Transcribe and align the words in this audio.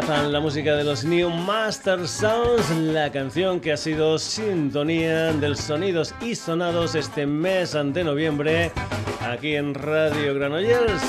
la 0.00 0.40
música 0.40 0.74
de 0.74 0.84
los 0.84 1.04
New 1.04 1.28
Master 1.28 2.08
Sounds, 2.08 2.70
la 2.70 3.12
canción 3.12 3.60
que 3.60 3.72
ha 3.72 3.76
sido 3.76 4.18
sintonía 4.18 5.34
del 5.34 5.54
sonidos 5.54 6.14
y 6.22 6.34
sonados 6.34 6.94
este 6.94 7.26
mes 7.26 7.72
de 7.72 8.02
noviembre 8.02 8.72
aquí 9.20 9.54
en 9.54 9.74
Radio 9.74 10.34
Granollers. 10.34 11.02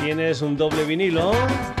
Tienes 0.00 0.42
un 0.42 0.56
doble 0.56 0.84
vinilo, 0.84 1.32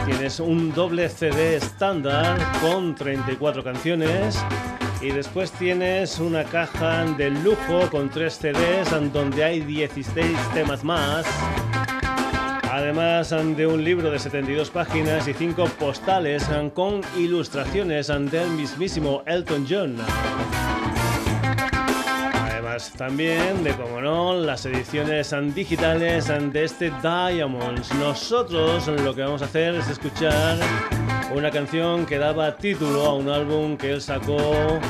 tienes 0.06 0.38
un 0.40 0.72
doble 0.72 1.08
CD 1.08 1.56
estándar 1.56 2.38
con 2.60 2.94
34 2.94 3.64
canciones 3.64 4.38
y 5.00 5.10
después 5.10 5.50
tienes 5.52 6.18
una 6.18 6.44
caja 6.44 7.04
de 7.04 7.30
lujo 7.30 7.90
con 7.90 8.08
3 8.08 8.32
CDs 8.32 9.12
donde 9.12 9.44
hay 9.44 9.60
16 9.60 10.36
temas 10.54 10.84
más. 10.84 11.26
Además 12.70 13.30
de 13.30 13.66
un 13.66 13.84
libro 13.84 14.10
de 14.10 14.18
72 14.18 14.70
páginas 14.70 15.28
y 15.28 15.34
5 15.34 15.64
postales 15.78 16.48
con 16.74 17.00
ilustraciones 17.16 18.06
del 18.06 18.50
mismísimo 18.50 19.22
Elton 19.26 19.66
John 19.68 19.96
también 22.96 23.62
de, 23.62 23.72
como 23.72 24.00
no, 24.00 24.34
las 24.34 24.66
ediciones 24.66 25.34
digitales 25.54 26.26
de 26.26 26.64
este 26.64 26.90
Diamonds. 27.02 27.94
Nosotros 27.94 28.88
lo 28.88 29.14
que 29.14 29.22
vamos 29.22 29.42
a 29.42 29.44
hacer 29.44 29.76
es 29.76 29.88
escuchar 29.88 30.58
una 31.32 31.50
canción 31.50 32.04
que 32.04 32.18
daba 32.18 32.56
título 32.56 33.04
a 33.06 33.14
un 33.14 33.28
álbum 33.28 33.76
que 33.76 33.92
él 33.92 34.02
sacó 34.02 34.80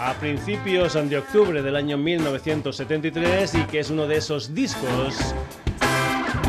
a 0.00 0.14
principios 0.14 0.94
de 0.94 1.18
octubre 1.18 1.62
del 1.62 1.76
año 1.76 1.96
1973 1.96 3.54
y 3.54 3.62
que 3.64 3.80
es 3.80 3.90
uno 3.90 4.06
de 4.06 4.16
esos 4.16 4.54
discos 4.54 5.34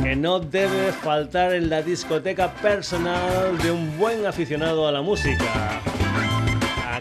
que 0.01 0.15
no 0.15 0.39
debe 0.39 0.91
faltar 0.91 1.53
en 1.53 1.69
la 1.69 1.83
discoteca 1.83 2.51
personal 2.55 3.57
de 3.59 3.71
un 3.71 3.97
buen 3.97 4.25
aficionado 4.25 4.87
a 4.87 4.91
la 4.91 5.01
música. 5.01 5.81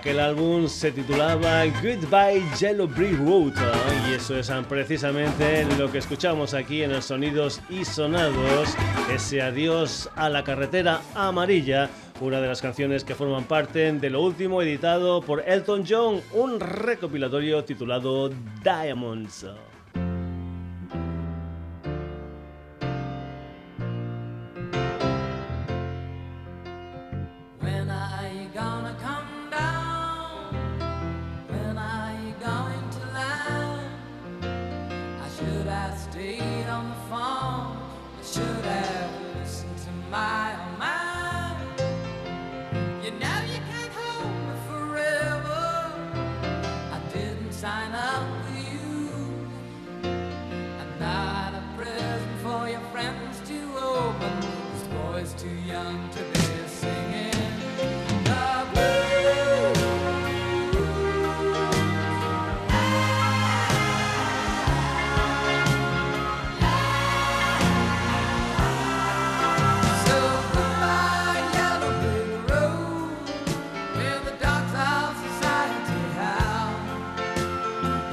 Aquel 0.09 0.21
álbum 0.21 0.69
se 0.69 0.91
titulaba 0.91 1.67
Goodbye 1.83 2.43
Yellow 2.59 2.89
Brick 2.89 3.19
Road 3.19 3.53
y 4.09 4.15
eso 4.15 4.39
es 4.39 4.51
precisamente 4.67 5.67
lo 5.77 5.93
que 5.93 5.99
escuchamos 5.99 6.55
aquí 6.55 6.83
en 6.83 6.93
el 6.93 7.03
Sonidos 7.03 7.61
y 7.69 7.85
Sonados, 7.85 8.75
ese 9.15 9.43
adiós 9.43 10.09
a 10.17 10.31
la 10.31 10.45
carretera 10.45 11.03
amarilla, 11.15 11.91
una 12.23 12.41
de 12.41 12.49
las 12.49 12.63
canciones 12.63 13.05
que 13.05 13.15
forman 13.15 13.45
parte 13.45 13.93
de 13.93 14.09
lo 14.09 14.23
último 14.23 14.63
editado 14.63 15.21
por 15.21 15.47
Elton 15.47 15.85
John, 15.87 16.23
un 16.33 16.59
recopilatorio 16.59 17.63
titulado 17.63 18.31
Diamonds. 18.65 19.45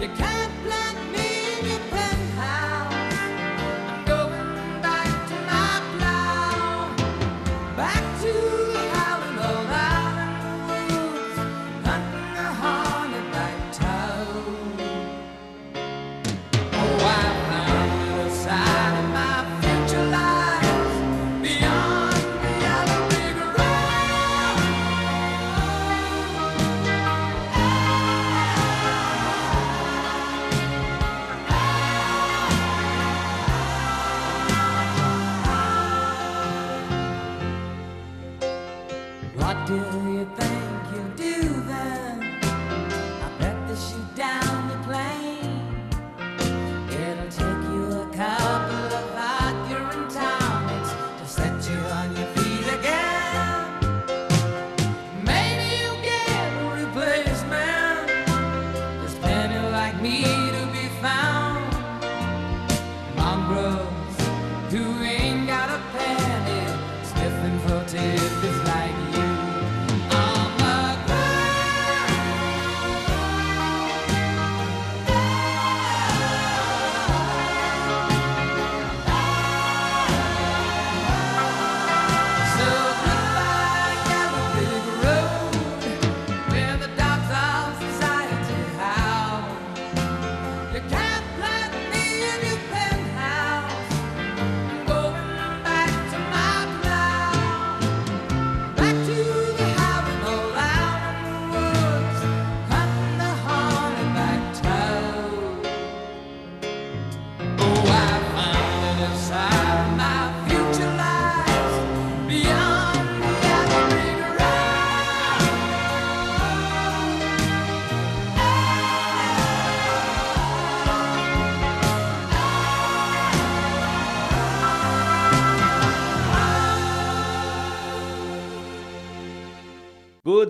to 0.07 0.15
count. 0.17 0.34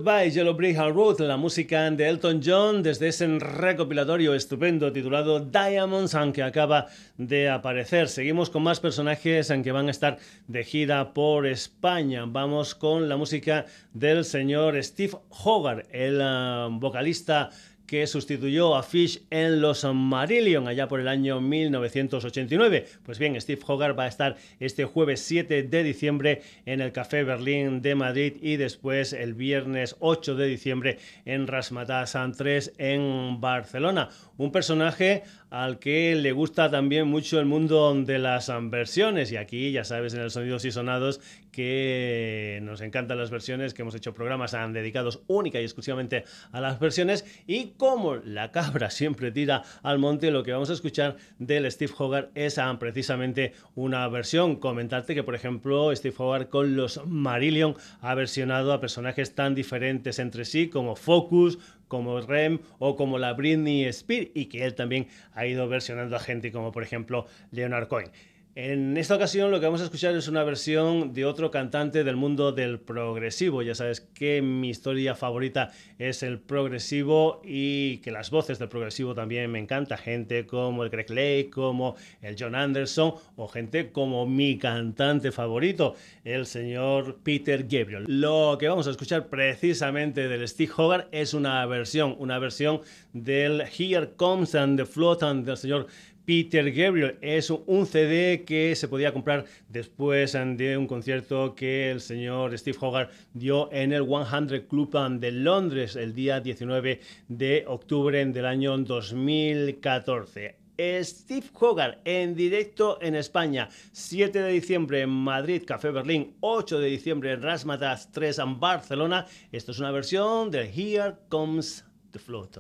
Yellow 0.06 0.54
Brick 0.54 0.78
Road, 0.78 1.20
la 1.22 1.36
música 1.36 1.90
de 1.90 2.08
Elton 2.08 2.40
John 2.44 2.84
desde 2.84 3.08
ese 3.08 3.26
recopilatorio 3.40 4.36
estupendo 4.36 4.94
titulado 4.94 5.40
Diamonds, 5.40 6.14
aunque 6.14 6.44
acaba 6.44 6.86
de 7.18 7.50
aparecer. 7.50 8.08
Seguimos 8.08 8.52
con 8.52 8.62
más 8.62 8.80
personajes 8.80 9.52
que 9.64 9.72
van 9.72 9.88
a 9.88 9.92
estar 9.92 10.20
de 10.48 10.64
gira 10.64 11.12
por 11.12 11.48
España. 11.48 12.26
Vamos 12.28 12.76
con 12.76 13.10
la 13.10 13.18
música 13.18 13.66
del 13.94 14.26
señor 14.26 14.82
Steve 14.84 15.18
Hogarth, 15.44 15.88
el 15.92 16.22
ah, 16.22 16.68
vocalista 16.72 17.50
que 17.86 18.08
sustituyó 18.08 18.76
a 18.76 18.84
Fish 18.84 19.22
en 19.30 19.62
los 19.62 19.84
Marillion 19.84 20.68
allá 20.68 20.88
por 20.88 21.00
el 21.00 21.08
año 21.08 21.42
1989. 21.42 22.86
Pues 23.04 23.20
bien, 23.20 23.40
Steve 23.40 23.62
Hogarth 23.66 23.98
va 23.98 24.04
a 24.04 24.08
estar 24.08 24.38
este 24.60 24.86
jueves 24.86 25.22
7 25.22 25.64
de 25.64 25.84
diciembre 25.84 26.42
en 26.66 26.82
el 26.82 26.92
Café 26.92 27.24
Berlín 27.24 27.82
de 27.82 27.96
Madrid 27.96 28.34
y 28.42 28.58
después 28.58 29.14
el 29.14 29.34
viernes 29.34 29.96
8 30.00 30.36
de 30.36 30.48
diciembre 30.48 30.98
en 31.26 31.48
Rasmatas 31.48 32.18
3 32.38 32.74
en 32.78 33.40
Barcelona. 33.40 34.10
Un 34.38 34.52
personaje 34.52 35.24
al 35.56 35.80
que 35.80 36.16
le 36.16 36.34
gusta 36.34 36.70
también 36.70 37.08
mucho 37.08 37.40
el 37.40 37.46
mundo 37.46 37.96
de 37.96 38.20
las 38.20 38.52
versiones 38.64 39.32
y 39.32 39.38
aquí 39.38 39.72
ya 39.72 39.86
sabes 39.86 40.14
en 40.14 40.20
el 40.20 40.30
Sonidos 40.30 40.66
y 40.66 40.72
Sonados 40.72 41.22
que 41.54 42.60
nos 42.64 42.82
encantan 42.82 43.18
las 43.18 43.30
versiones, 43.32 43.74
que 43.74 43.84
hemos 43.84 43.96
hecho 43.96 44.14
programas 44.14 44.52
dedicados 44.52 45.22
única 45.28 45.62
y 45.62 45.64
exclusivamente 45.64 46.26
a 46.52 46.60
las 46.60 46.78
versiones 46.78 47.24
y 47.48 47.68
como 47.78 48.18
la 48.18 48.52
cabra 48.52 48.90
siempre 48.90 49.32
tira 49.32 49.64
al 49.82 49.98
monte, 49.98 50.30
lo 50.30 50.44
que 50.44 50.52
vamos 50.52 50.70
a 50.70 50.74
escuchar 50.74 51.16
del 51.40 51.72
Steve 51.72 51.94
Hogarth 51.98 52.32
es 52.36 52.58
ah, 52.58 52.76
precisamente 52.78 53.54
una 53.76 54.06
versión. 54.10 54.58
Comentarte 54.58 55.16
que, 55.16 55.24
por 55.24 55.36
ejemplo, 55.36 55.96
Steve 55.96 56.16
Hogarth 56.18 56.50
con 56.50 56.76
los 56.76 57.00
Marillion 57.06 57.76
ha 58.02 58.14
versionado 58.14 58.74
a 58.74 58.82
personajes 58.82 59.36
tan 59.36 59.56
diferentes 59.56 60.20
entre 60.20 60.44
sí 60.44 60.68
como 60.68 60.98
Focus, 60.98 61.60
como 61.96 62.20
Rem 62.20 62.60
o 62.78 62.98
como 62.98 63.18
la 63.18 63.32
Britney 63.32 63.86
Spears 63.86 64.32
y 64.34 64.48
que 64.48 64.66
él 64.66 64.76
también 64.76 65.08
ha 65.34 65.46
ido 65.46 65.70
versionando 65.70 66.18
a 66.18 66.20
gente 66.20 66.52
como 66.52 66.74
por 66.74 66.84
ejemplo 66.84 67.26
Leonard 67.52 67.88
Cohen. 67.88 68.12
En 68.58 68.96
esta 68.96 69.16
ocasión 69.16 69.52
lo 69.52 69.60
que 69.60 69.66
vamos 69.66 69.82
a 69.82 69.84
escuchar 69.84 70.16
es 70.16 70.30
una 70.30 70.46
versión 70.46 71.12
de 71.12 71.26
otro 71.26 71.52
cantante 71.52 72.06
del 72.06 72.16
mundo 72.16 72.54
del 72.54 72.80
progresivo. 72.80 73.62
Ya 73.64 73.76
sabes 73.76 74.00
que 74.00 74.42
mi 74.42 74.70
historia 74.70 75.14
favorita 75.14 75.74
es 76.00 76.24
el 76.24 76.40
progresivo 76.40 77.42
y 77.44 77.98
que 77.98 78.12
las 78.12 78.32
voces 78.32 78.58
del 78.58 78.70
progresivo 78.70 79.14
también 79.14 79.52
me 79.52 79.60
encanta. 79.60 79.98
Gente 79.98 80.46
como 80.46 80.86
el 80.86 80.90
Greg 80.90 81.10
Lake, 81.10 81.50
como 81.54 81.98
el 82.22 82.38
John 82.40 82.56
Anderson 82.56 83.16
o 83.36 83.50
gente 83.50 83.92
como 83.92 84.26
mi 84.26 84.58
cantante 84.58 85.34
favorito, 85.34 85.96
el 86.24 86.46
señor 86.46 87.20
Peter 87.24 87.64
Gabriel. 87.64 88.06
Lo 88.08 88.56
que 88.58 88.70
vamos 88.70 88.88
a 88.88 88.92
escuchar 88.92 89.28
precisamente 89.28 90.30
del 90.30 90.48
Steve 90.48 90.72
Hogarth 90.78 91.10
es 91.12 91.34
una 91.34 91.66
versión, 91.66 92.16
una 92.20 92.40
versión 92.40 92.80
del 93.12 93.64
Here 93.64 94.12
Comes 94.16 94.56
and 94.56 94.80
the 94.80 94.86
Float 94.86 95.24
del 95.24 95.58
señor 95.58 95.88
Peter 96.26 96.72
Gabriel. 96.72 97.18
Es 97.22 97.50
un 97.50 97.86
CD 97.86 98.44
que 98.46 98.76
se 98.76 98.88
podía 98.88 99.14
comprar 99.14 99.46
después 99.70 100.34
de 100.34 100.78
un 100.78 100.88
concierto 100.88 101.56
que 101.56 101.92
el 101.92 102.02
señor 102.02 102.58
Steve 102.58 102.78
Hogarth 102.80 103.12
dio 103.34 103.72
en 103.72 103.94
el 103.94 104.06
100 104.06 104.68
Club 104.68 104.92
de 105.20 105.32
Londres 105.32 105.96
el 105.96 106.14
día 106.14 106.40
19 106.40 107.00
de 107.28 107.64
octubre 107.68 108.26
del 108.26 108.46
año 108.46 108.78
2014. 108.78 110.56
Steve 110.78 111.46
Hogarth 111.54 112.00
en 112.04 112.36
directo 112.36 113.00
en 113.02 113.16
España, 113.16 113.70
7 113.94 114.42
de 114.42 114.52
diciembre 114.52 115.02
en 115.02 115.10
Madrid, 115.10 115.64
Café 115.66 115.92
Berlín, 115.92 116.36
8 116.42 116.80
de 116.80 116.88
diciembre 116.88 117.32
en 117.32 117.42
Rasmatas 117.42 118.12
3 118.12 118.40
en 118.40 118.60
Barcelona. 118.60 119.26
Esto 119.52 119.72
es 119.72 119.80
una 119.80 119.92
versión 119.92 120.52
de 120.52 120.64
Here 120.66 121.16
Comes 121.30 121.86
the 122.12 122.20
Float. 122.20 122.58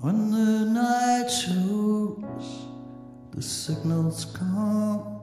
When 0.00 0.32
the 0.32 0.64
night 0.72 1.28
shows, 1.28 2.66
the 3.30 3.40
signals 3.40 4.24
come 4.24 5.20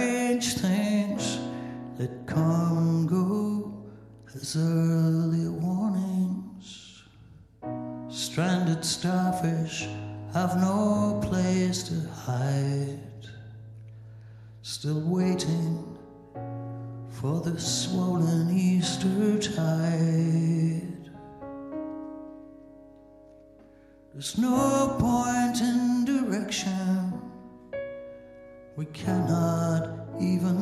have 10.46 10.60
no 10.60 11.18
place 11.24 11.82
to 11.82 12.08
hide, 12.08 13.00
still 14.62 15.00
waiting 15.00 15.98
for 17.08 17.40
the 17.40 17.58
swollen 17.58 18.56
Easter 18.56 19.38
tide. 19.40 21.10
There's 24.12 24.38
no 24.38 24.96
point 25.00 25.60
in 25.60 26.04
direction, 26.04 27.20
we 28.76 28.84
cannot 28.86 29.98
even 30.20 30.55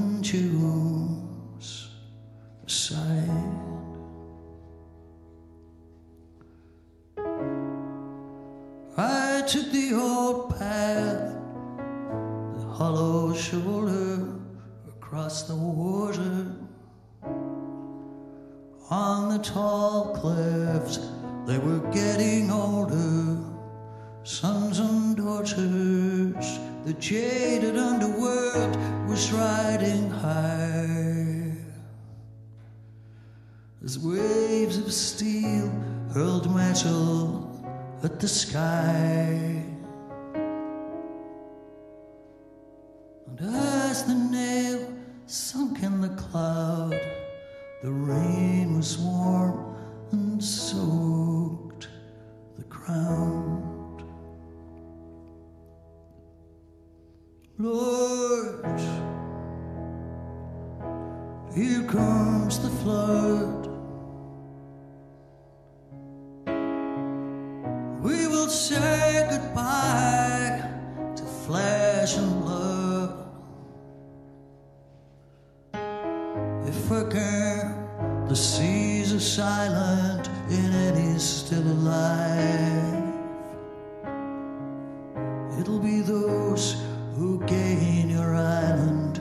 It'll 85.58 85.78
be 85.78 86.00
those 86.00 86.76
who 87.14 87.44
gain 87.46 88.10
your 88.10 88.34
island 88.34 89.20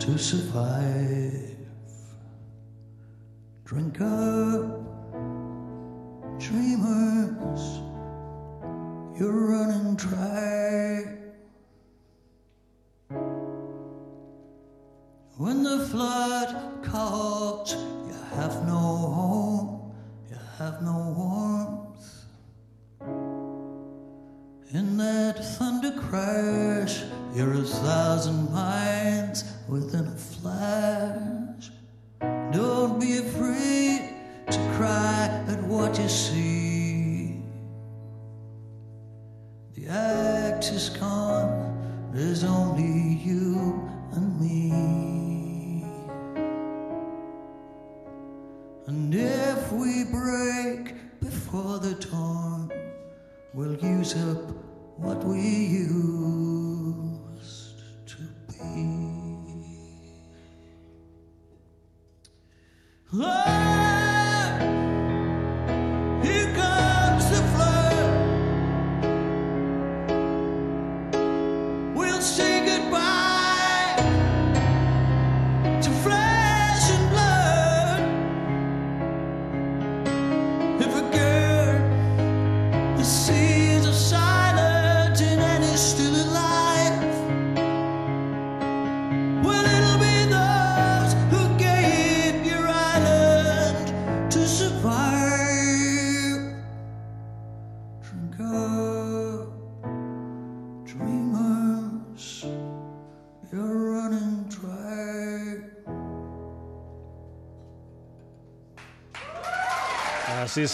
to 0.00 0.18
survive. 0.18 1.56
Drink 3.64 4.00
up, 4.00 4.80
dreamers, 6.38 7.82
you're 9.18 9.46
running 9.48 9.96
dry. 9.96 11.23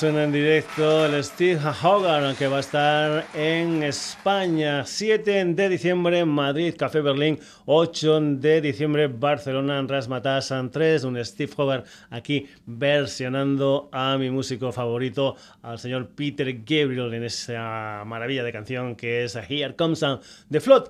Suena 0.00 0.25
en 0.25 0.33
directo 0.33 1.04
el 1.04 1.23
Steve 1.23 1.61
Hogarth 1.83 2.38
que 2.38 2.47
va 2.47 2.57
a 2.57 2.61
estar 2.61 3.26
en 3.35 3.83
España. 3.83 4.87
7 4.87 5.45
de 5.45 5.69
diciembre 5.69 6.25
Madrid, 6.25 6.75
Café 6.75 7.02
Berlín. 7.02 7.38
8 7.66 8.21
de 8.21 8.62
diciembre 8.62 9.09
Barcelona 9.09 9.85
Rasmatas 9.87 10.54
3 10.73 11.04
un 11.04 11.23
Steve 11.23 11.52
Hogarth 11.54 11.87
aquí 12.09 12.49
versionando 12.64 13.90
a 13.92 14.16
mi 14.16 14.30
músico 14.30 14.73
favorito 14.73 15.37
al 15.61 15.78
señor 15.78 16.09
Peter 16.14 16.50
Gabriel 16.64 17.12
en 17.12 17.25
esa 17.25 18.02
maravilla 18.07 18.42
de 18.42 18.52
canción 18.52 18.97
que 18.97 19.25
es 19.25 19.37
Here 19.37 19.76
Comes 19.76 20.02
the 20.50 20.61
Flood 20.61 20.88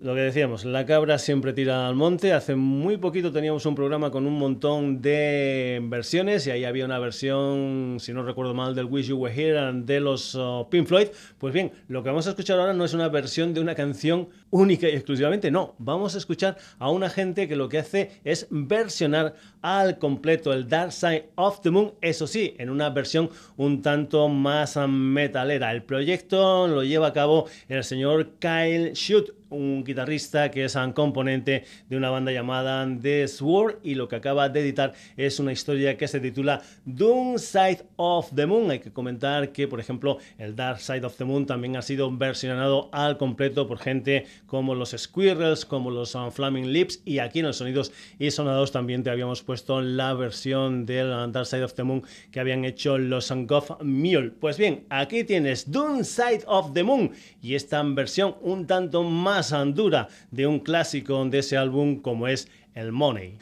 lo 0.00 0.14
que 0.14 0.20
decíamos, 0.20 0.64
la 0.64 0.84
cabra 0.84 1.18
siempre 1.18 1.52
tira 1.52 1.88
al 1.88 1.94
monte. 1.94 2.32
Hace 2.32 2.54
muy 2.54 2.96
poquito 2.96 3.32
teníamos 3.32 3.64
un 3.66 3.74
programa 3.74 4.10
con 4.10 4.26
un 4.26 4.38
montón 4.38 5.00
de 5.00 5.80
versiones 5.84 6.46
y 6.46 6.50
ahí 6.50 6.64
había 6.64 6.84
una 6.84 6.98
versión, 6.98 7.96
si 7.98 8.12
no 8.12 8.22
recuerdo 8.22 8.54
mal, 8.54 8.74
del 8.74 8.86
Wish 8.86 9.08
You 9.08 9.16
Were 9.16 9.34
Here 9.34 9.72
de 9.72 10.00
los 10.00 10.34
uh, 10.34 10.66
Pink 10.70 10.86
Floyd. 10.86 11.08
Pues 11.38 11.54
bien, 11.54 11.72
lo 11.88 12.02
que 12.02 12.10
vamos 12.10 12.26
a 12.26 12.30
escuchar 12.30 12.58
ahora 12.58 12.74
no 12.74 12.84
es 12.84 12.94
una 12.94 13.08
versión 13.08 13.54
de 13.54 13.60
una 13.60 13.74
canción 13.74 14.28
única 14.50 14.88
y 14.88 14.92
exclusivamente, 14.92 15.50
no. 15.50 15.74
Vamos 15.78 16.14
a 16.14 16.18
escuchar 16.18 16.56
a 16.78 16.90
una 16.90 17.10
gente 17.10 17.48
que 17.48 17.56
lo 17.56 17.68
que 17.68 17.78
hace 17.78 18.10
es 18.24 18.46
versionar 18.50 19.34
al 19.62 19.98
completo 19.98 20.52
el 20.52 20.68
Dark 20.68 20.92
Side 20.92 21.30
of 21.34 21.60
the 21.62 21.70
Moon, 21.70 21.94
eso 22.00 22.26
sí, 22.26 22.54
en 22.58 22.70
una 22.70 22.90
versión 22.90 23.30
un 23.56 23.82
tanto 23.82 24.28
más 24.28 24.76
metalera. 24.88 25.72
El 25.72 25.82
proyecto 25.82 26.68
lo 26.68 26.84
lleva 26.84 27.08
a 27.08 27.12
cabo 27.12 27.46
el 27.68 27.82
señor 27.84 28.34
Kyle 28.38 28.92
Shoot 28.92 29.34
un 29.48 29.84
guitarrista 29.84 30.50
que 30.50 30.64
es 30.64 30.74
un 30.74 30.92
componente 30.92 31.64
de 31.88 31.96
una 31.96 32.10
banda 32.10 32.32
llamada 32.32 32.86
The 33.00 33.28
Sword 33.28 33.76
y 33.82 33.94
lo 33.94 34.08
que 34.08 34.16
acaba 34.16 34.48
de 34.48 34.60
editar 34.60 34.92
es 35.16 35.38
una 35.38 35.52
historia 35.52 35.96
que 35.96 36.08
se 36.08 36.20
titula 36.20 36.62
Doom 36.84 37.38
Side 37.38 37.86
of 37.96 38.32
the 38.34 38.46
Moon. 38.46 38.70
Hay 38.70 38.80
que 38.80 38.92
comentar 38.92 39.52
que, 39.52 39.68
por 39.68 39.80
ejemplo, 39.80 40.18
el 40.38 40.56
Dark 40.56 40.80
Side 40.80 41.04
of 41.04 41.16
the 41.16 41.24
Moon 41.24 41.46
también 41.46 41.76
ha 41.76 41.82
sido 41.82 42.14
versionado 42.16 42.88
al 42.92 43.18
completo 43.18 43.66
por 43.66 43.78
gente 43.78 44.26
como 44.46 44.74
los 44.74 44.90
Squirrels, 44.96 45.64
como 45.64 45.90
los 45.90 46.14
um, 46.14 46.30
Flaming 46.30 46.72
Lips 46.72 47.02
y 47.04 47.18
aquí 47.18 47.40
en 47.40 47.46
los 47.46 47.56
sonidos 47.56 47.92
y 48.18 48.30
sonados 48.30 48.72
también 48.72 49.02
te 49.02 49.10
habíamos 49.10 49.42
puesto 49.42 49.80
la 49.80 50.14
versión 50.14 50.86
del 50.86 51.32
Dark 51.32 51.46
Side 51.46 51.64
of 51.64 51.74
the 51.74 51.82
Moon 51.82 52.02
que 52.30 52.40
habían 52.40 52.64
hecho 52.64 52.98
los 52.98 53.30
Goth 53.30 53.82
Mule. 53.82 54.30
Pues 54.30 54.58
bien, 54.58 54.86
aquí 54.90 55.24
tienes 55.24 55.70
Doom 55.70 56.04
Side 56.04 56.44
of 56.46 56.72
the 56.72 56.82
Moon 56.82 57.12
y 57.42 57.54
esta 57.54 57.82
versión 57.82 58.36
un 58.40 58.66
tanto 58.66 59.02
más 59.02 59.54
dura 59.74 60.08
de 60.30 60.46
un 60.46 60.60
clásico 60.60 61.24
de 61.24 61.38
ese 61.38 61.56
álbum 61.56 62.00
como 62.00 62.28
es 62.28 62.48
el 62.74 62.92
Money. 62.92 63.38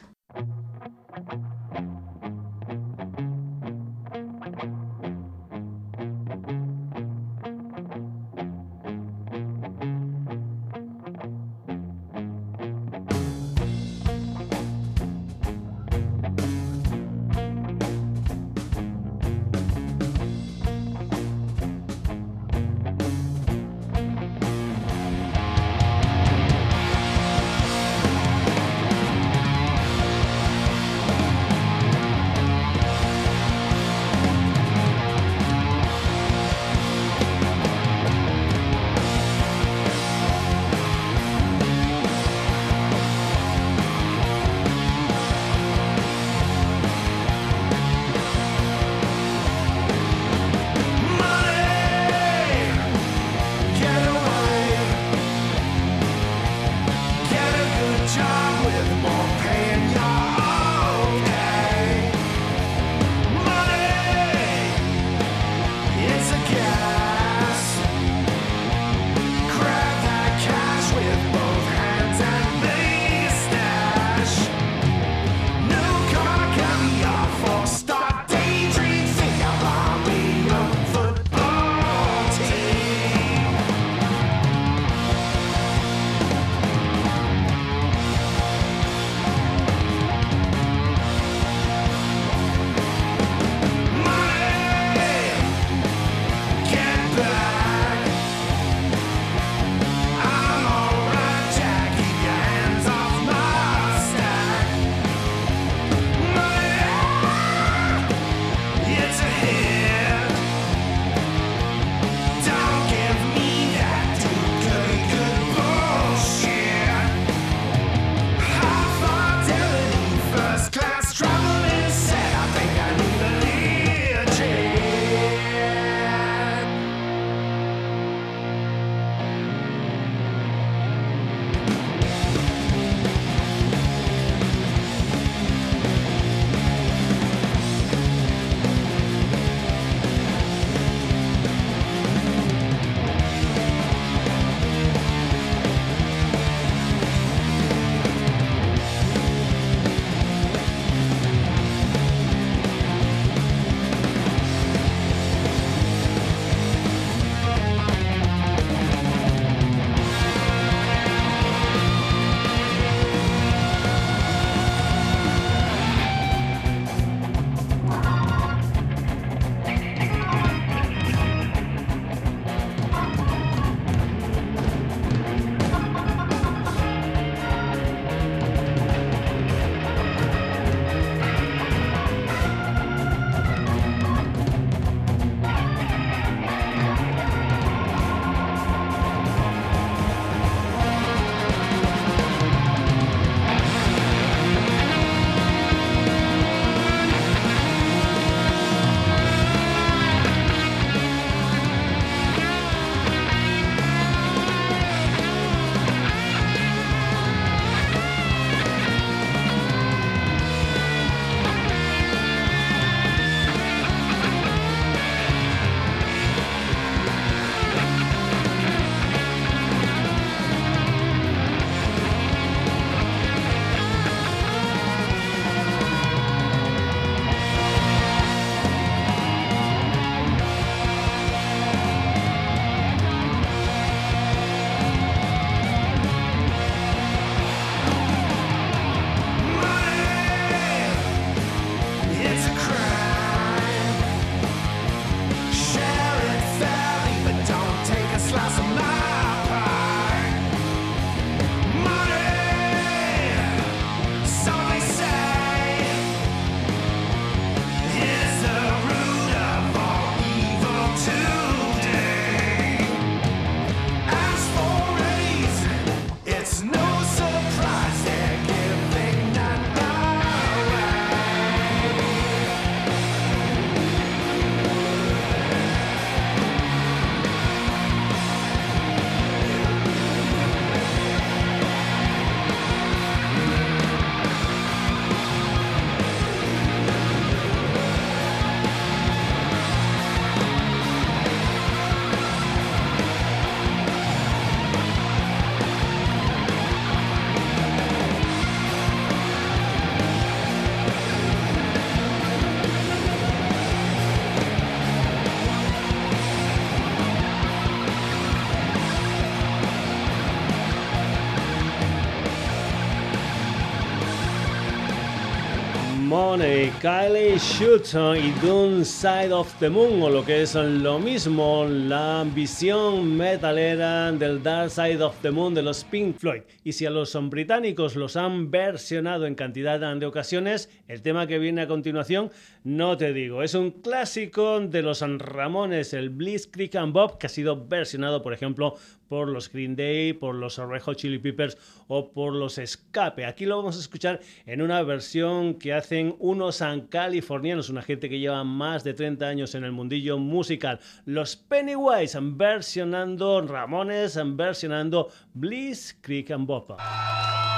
Kylie 316.85 317.39
Shooter 317.39 318.15
y 318.15 318.29
Dune 318.45 318.85
Side 318.85 319.33
of 319.33 319.51
the 319.57 319.71
Moon, 319.71 320.03
o 320.03 320.09
lo 320.11 320.23
que 320.23 320.43
es 320.43 320.53
lo 320.53 320.99
mismo, 320.99 321.65
la 321.65 322.23
visión 322.31 323.17
metalera 323.17 324.11
del 324.11 324.43
Dark 324.43 324.69
Side 324.69 325.01
of 325.01 325.19
the 325.23 325.31
Moon 325.31 325.55
de 325.55 325.63
los 325.63 325.83
Pink 325.83 326.19
Floyd. 326.19 326.43
Y 326.63 326.73
si 326.73 326.85
a 326.85 326.91
los 326.91 327.17
británicos 327.31 327.95
los 327.95 328.15
han 328.15 328.51
versionado 328.51 329.25
en 329.25 329.33
cantidad 329.33 329.79
de 329.79 330.05
ocasiones, 330.05 330.69
el 330.87 331.01
tema 331.01 331.25
que 331.25 331.39
viene 331.39 331.63
a 331.63 331.67
continuación, 331.67 332.29
no 332.63 332.95
te 332.97 333.13
digo, 333.13 333.41
es 333.41 333.55
un 333.55 333.71
clásico 333.71 334.59
de 334.59 334.83
los 334.83 335.01
Ramones, 335.01 335.91
el 335.93 336.11
Blitzkrieg 336.11 336.77
and 336.77 336.93
Bob, 336.93 337.17
que 337.17 337.25
ha 337.25 337.29
sido 337.29 337.65
versionado, 337.65 338.21
por 338.21 338.31
ejemplo, 338.31 338.75
por 339.07 339.27
los 339.27 339.51
Green 339.51 339.75
Day, 339.75 340.13
por 340.13 340.35
los 340.35 340.57
Red 340.57 340.81
Chili 340.95 341.19
Peppers 341.19 341.57
o 341.87 342.11
por 342.11 342.33
los 342.33 342.57
Escape. 342.57 343.25
Aquí 343.25 343.45
lo 343.45 343.57
vamos 343.57 343.77
a 343.77 343.79
escuchar 343.79 344.19
en 344.45 344.61
una 344.61 344.81
versión 344.83 345.55
que 345.55 345.73
hacen 345.73 346.15
unos 346.19 346.61
californianos, 346.81 347.69
una 347.69 347.81
gente 347.81 348.09
que 348.09 348.19
lleva 348.19 348.43
más 348.43 348.83
de 348.83 348.93
30 348.93 349.25
años 349.25 349.55
en 349.55 349.63
el 349.63 349.71
mundillo 349.71 350.17
musical. 350.17 350.79
Los 351.05 351.35
Pennywise 351.35 352.17
versionando 352.21 353.41
Ramones, 353.41 354.19
versionando 354.35 355.09
Bliss 355.33 355.97
Creek 356.01 356.31
and 356.31 356.47
Bopa. 356.47 357.54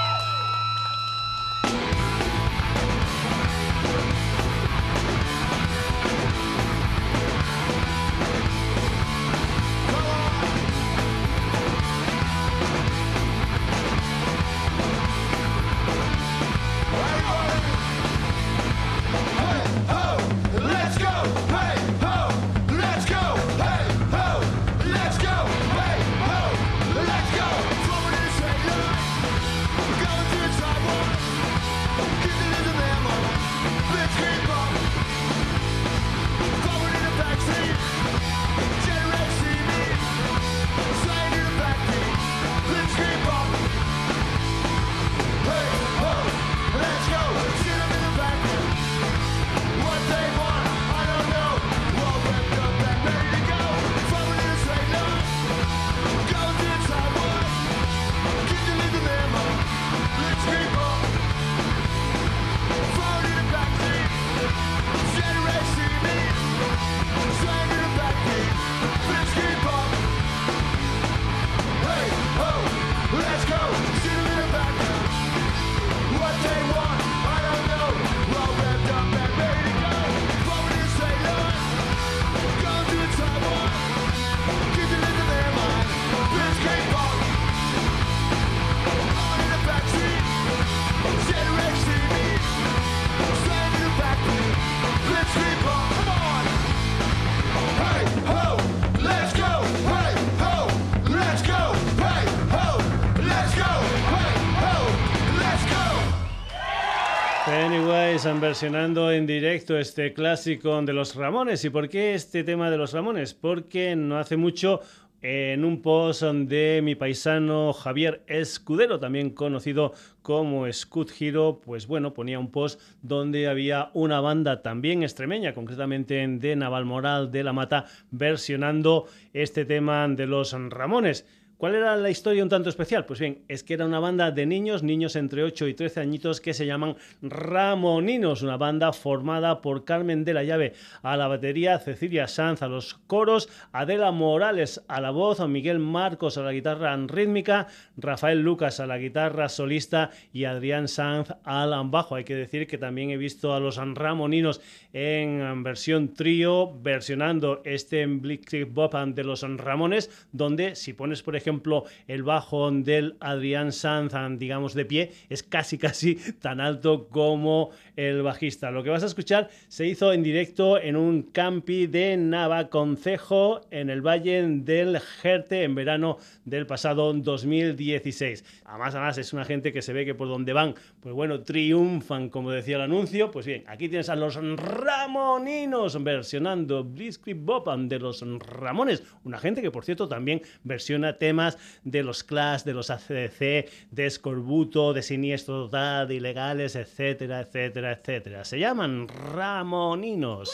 Están 108.18 108.42
versionando 108.42 109.12
en 109.12 109.28
directo 109.28 109.78
este 109.78 110.12
clásico 110.12 110.82
de 110.82 110.92
los 110.92 111.16
Ramones. 111.16 111.64
¿Y 111.64 111.70
por 111.70 111.88
qué 111.88 112.16
este 112.16 112.44
tema 112.44 112.72
de 112.72 112.78
los 112.78 112.94
Ramones? 112.94 113.36
Porque 113.36 113.96
no 113.96 114.18
hace 114.18 114.38
mucho 114.38 114.82
en 115.22 115.64
un 115.64 115.82
post 115.82 116.24
de 116.24 116.82
mi 116.84 116.96
paisano 116.96 117.74
Javier 117.74 118.24
Escudero, 118.28 119.00
también 119.00 119.30
conocido 119.30 119.94
como 120.24 120.72
Scud 120.74 121.12
Hero, 121.20 121.62
pues 121.64 121.86
bueno, 121.86 122.14
ponía 122.14 122.40
un 122.40 122.52
post 122.52 122.82
donde 123.02 123.48
había 123.48 123.92
una 123.94 124.20
banda 124.20 124.62
también 124.62 125.04
extremeña, 125.04 125.54
concretamente 125.54 126.28
de 126.28 126.56
Navalmoral 126.56 127.32
de 127.32 127.44
la 127.44 127.54
Mata, 127.54 127.86
versionando 128.10 129.06
este 129.34 129.64
tema 129.64 130.08
de 130.08 130.26
los 130.26 130.54
Ramones. 130.54 131.26
¿Cuál 131.58 131.74
era 131.74 131.98
la 131.98 132.12
historia 132.12 132.44
un 132.44 132.50
tanto 132.50 132.70
especial? 132.70 133.08
Pues 133.08 133.20
bien, 133.20 133.40
es 133.48 133.64
que 133.64 133.74
era 133.74 133.88
una 133.88 134.00
banda 134.00 134.30
de 134.30 134.46
niños, 134.46 134.84
niños 134.84 135.16
entre 135.16 135.42
8 135.42 135.68
y 135.68 135.74
13 135.74 136.02
añitos 136.02 136.40
que 136.40 136.54
se 136.54 136.68
llaman 136.68 136.98
Ramoninos, 137.24 138.44
una 138.44 138.58
banda 138.58 138.94
formada 138.94 139.60
por 139.60 139.84
Carmen 139.84 140.24
de 140.24 140.36
la 140.36 140.44
Llave 140.44 140.74
a 141.02 141.18
la 141.18 141.28
batería, 141.28 141.80
Cecilia 141.80 142.28
Sanz 142.28 142.62
a 142.62 142.68
los 142.68 142.94
coros, 142.94 143.50
Adela 143.72 144.12
Morales 144.12 144.84
a 144.88 145.02
la 145.02 145.10
voz, 145.10 145.40
Miguel 145.48 145.80
Marcos 145.80 146.38
a 146.38 146.44
la 146.44 146.54
guitarra 146.54 146.96
rítmica, 146.96 147.66
Rafael 147.98 148.40
Lucas 148.40 148.80
a 148.80 148.86
la 148.86 149.00
guitarra 149.00 149.50
solista 149.50 150.12
y 150.32 150.44
Adrián 150.44 150.88
Sanz 150.88 151.34
al 151.44 151.74
bajo. 151.90 152.14
Hay 152.14 152.24
que 152.24 152.36
decir 152.36 152.68
que 152.68 152.78
también 152.78 153.10
he 153.10 153.18
visto 153.18 153.56
a 153.56 153.60
los 153.60 153.78
Ramoninos 153.78 154.62
en 154.94 155.64
versión 155.64 156.14
trío, 156.14 156.72
versionando 156.84 157.64
este 157.66 158.06
Blitzkrieg 158.06 158.68
Bob 158.68 158.96
de 159.16 159.24
los 159.24 159.42
Ramones, 159.42 160.28
donde 160.32 160.76
si 160.76 160.94
pones 160.94 161.24
por 161.24 161.36
ejemplo 161.36 161.47
ejemplo, 161.48 161.86
el 162.08 162.24
bajo 162.24 162.70
del 162.72 163.16
Adrián 163.20 163.72
Sanz, 163.72 164.14
digamos, 164.38 164.74
de 164.74 164.86
pie, 164.86 165.12
es 165.30 165.44
casi, 165.44 165.78
casi 165.78 166.16
tan 166.16 166.60
alto 166.60 167.08
como 167.08 167.72
el 167.98 168.22
bajista. 168.22 168.72
Lo 168.72 168.84
que 168.84 168.90
vas 168.90 169.04
a 169.04 169.08
escuchar 169.08 169.50
se 169.68 169.86
hizo 169.86 170.14
en 170.14 170.24
directo 170.24 170.80
en 170.80 170.96
un 170.96 171.24
campi 171.24 171.88
de 171.88 172.16
Navaconcejo, 172.16 173.62
en 173.72 173.90
el 173.90 174.02
Valle 174.02 174.48
del 174.48 175.00
Jerte, 175.00 175.64
en 175.64 175.76
verano 175.76 176.18
del 176.46 176.66
pasado 176.66 177.12
2016. 177.12 178.62
Además, 178.66 178.96
además, 178.96 179.18
es 179.18 179.34
una 179.34 179.44
gente 179.44 179.74
que 179.74 179.82
se 179.82 179.94
ve 179.94 180.06
que 180.06 180.16
por 180.16 180.30
donde 180.30 180.54
van, 180.54 180.76
pues 181.02 181.14
bueno, 181.14 181.42
triunfan, 181.42 182.30
como 182.30 182.52
decía 182.52 182.78
el 182.78 182.84
anuncio. 182.84 183.32
Pues 183.32 183.46
bien, 183.46 183.64
aquí 183.68 183.90
tienes 183.90 184.10
a 184.10 184.16
los 184.16 184.36
Ramoninos 184.36 186.02
versionando 186.04 186.84
Blitzkrieg 186.84 187.38
Bopan 187.38 187.90
de 187.90 188.00
los 188.00 188.24
Ramones, 188.40 189.04
una 189.24 189.40
gente 189.40 189.62
que, 189.62 189.72
por 189.72 189.84
cierto, 189.84 190.08
también 190.08 190.42
versiona 190.64 191.18
temas 191.18 191.58
de 191.84 192.04
los 192.04 192.24
Clash, 192.24 192.64
de 192.64 192.74
los 192.74 192.92
ACDC, 192.92 193.70
de 193.92 194.06
Escorbuto, 194.06 194.94
de 194.94 195.02
Siniestro 195.02 195.66
Total, 195.66 196.12
Ilegales, 196.12 196.76
etcétera, 196.76 197.42
etcétera, 197.42 197.87
etcétera. 197.92 198.44
Se 198.44 198.60
llaman 198.60 199.08
Ramoninos. 199.08 200.52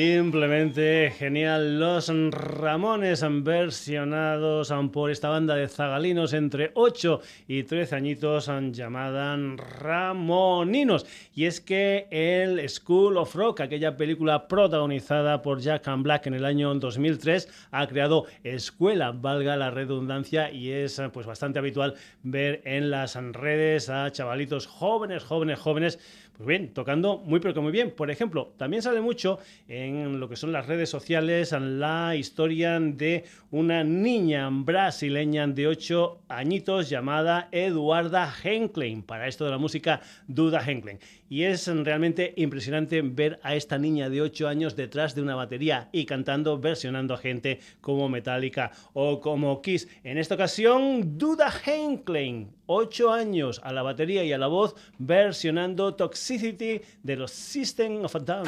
Simplemente 0.00 1.12
genial. 1.18 1.78
Los 1.78 2.10
Ramones 2.30 3.22
versionados 3.42 4.72
por 4.90 5.10
esta 5.10 5.28
banda 5.28 5.56
de 5.56 5.68
zagalinos 5.68 6.32
entre 6.32 6.70
8 6.72 7.20
y 7.46 7.64
13 7.64 7.96
añitos 7.96 8.50
llamada 8.72 9.36
Ramoninos. 9.78 11.04
Y 11.34 11.44
es 11.44 11.60
que 11.60 12.06
el 12.10 12.66
School 12.70 13.18
of 13.18 13.34
Rock, 13.34 13.60
aquella 13.60 13.98
película 13.98 14.48
protagonizada 14.48 15.42
por 15.42 15.60
Jack 15.60 15.86
and 15.88 16.02
Black 16.02 16.26
en 16.28 16.32
el 16.32 16.46
año 16.46 16.74
2003, 16.74 17.68
ha 17.70 17.86
creado 17.86 18.24
escuela, 18.42 19.12
valga 19.12 19.58
la 19.58 19.70
redundancia, 19.70 20.50
y 20.50 20.70
es 20.70 20.98
pues 21.12 21.26
bastante 21.26 21.58
habitual 21.58 21.92
ver 22.22 22.62
en 22.64 22.90
las 22.90 23.16
redes 23.16 23.90
a 23.90 24.10
chavalitos 24.10 24.66
jóvenes, 24.66 25.24
jóvenes, 25.24 25.58
jóvenes 25.58 25.98
pues 26.40 26.48
bien, 26.48 26.72
tocando 26.72 27.18
muy 27.18 27.38
pero 27.38 27.52
que 27.52 27.60
muy 27.60 27.70
bien. 27.70 27.90
Por 27.90 28.10
ejemplo, 28.10 28.54
también 28.56 28.82
sale 28.82 29.02
mucho 29.02 29.40
en 29.68 30.18
lo 30.18 30.26
que 30.26 30.36
son 30.36 30.52
las 30.52 30.66
redes 30.66 30.88
sociales 30.88 31.52
la 31.52 32.16
historia 32.16 32.80
de 32.80 33.24
una 33.50 33.84
niña 33.84 34.48
brasileña 34.50 35.46
de 35.46 35.66
8 35.66 36.22
añitos 36.28 36.88
llamada 36.88 37.50
Eduarda 37.52 38.32
Henklein. 38.42 39.02
Para 39.02 39.28
esto 39.28 39.44
de 39.44 39.50
la 39.50 39.58
música, 39.58 40.00
Duda 40.28 40.64
Henklein. 40.66 40.98
Y 41.28 41.42
es 41.42 41.66
realmente 41.66 42.32
impresionante 42.36 43.02
ver 43.02 43.38
a 43.42 43.54
esta 43.54 43.76
niña 43.76 44.08
de 44.08 44.22
8 44.22 44.48
años 44.48 44.76
detrás 44.76 45.14
de 45.14 45.20
una 45.20 45.34
batería 45.34 45.90
y 45.92 46.06
cantando, 46.06 46.58
versionando 46.58 47.12
a 47.12 47.18
gente 47.18 47.60
como 47.82 48.08
Metallica 48.08 48.70
o 48.94 49.20
como 49.20 49.60
Kiss. 49.60 49.88
En 50.04 50.16
esta 50.16 50.36
ocasión, 50.36 51.18
Duda 51.18 51.52
Henklein 51.66 52.59
8 52.72 53.12
años 53.12 53.60
a 53.64 53.72
la 53.72 53.82
batería 53.82 54.22
y 54.22 54.32
a 54.32 54.38
la 54.38 54.46
voz 54.46 54.76
versionando 54.96 55.96
Toxicity 55.96 56.80
de 57.02 57.16
los 57.16 57.32
System 57.32 58.04
of 58.04 58.14
a 58.14 58.20
Down. 58.20 58.46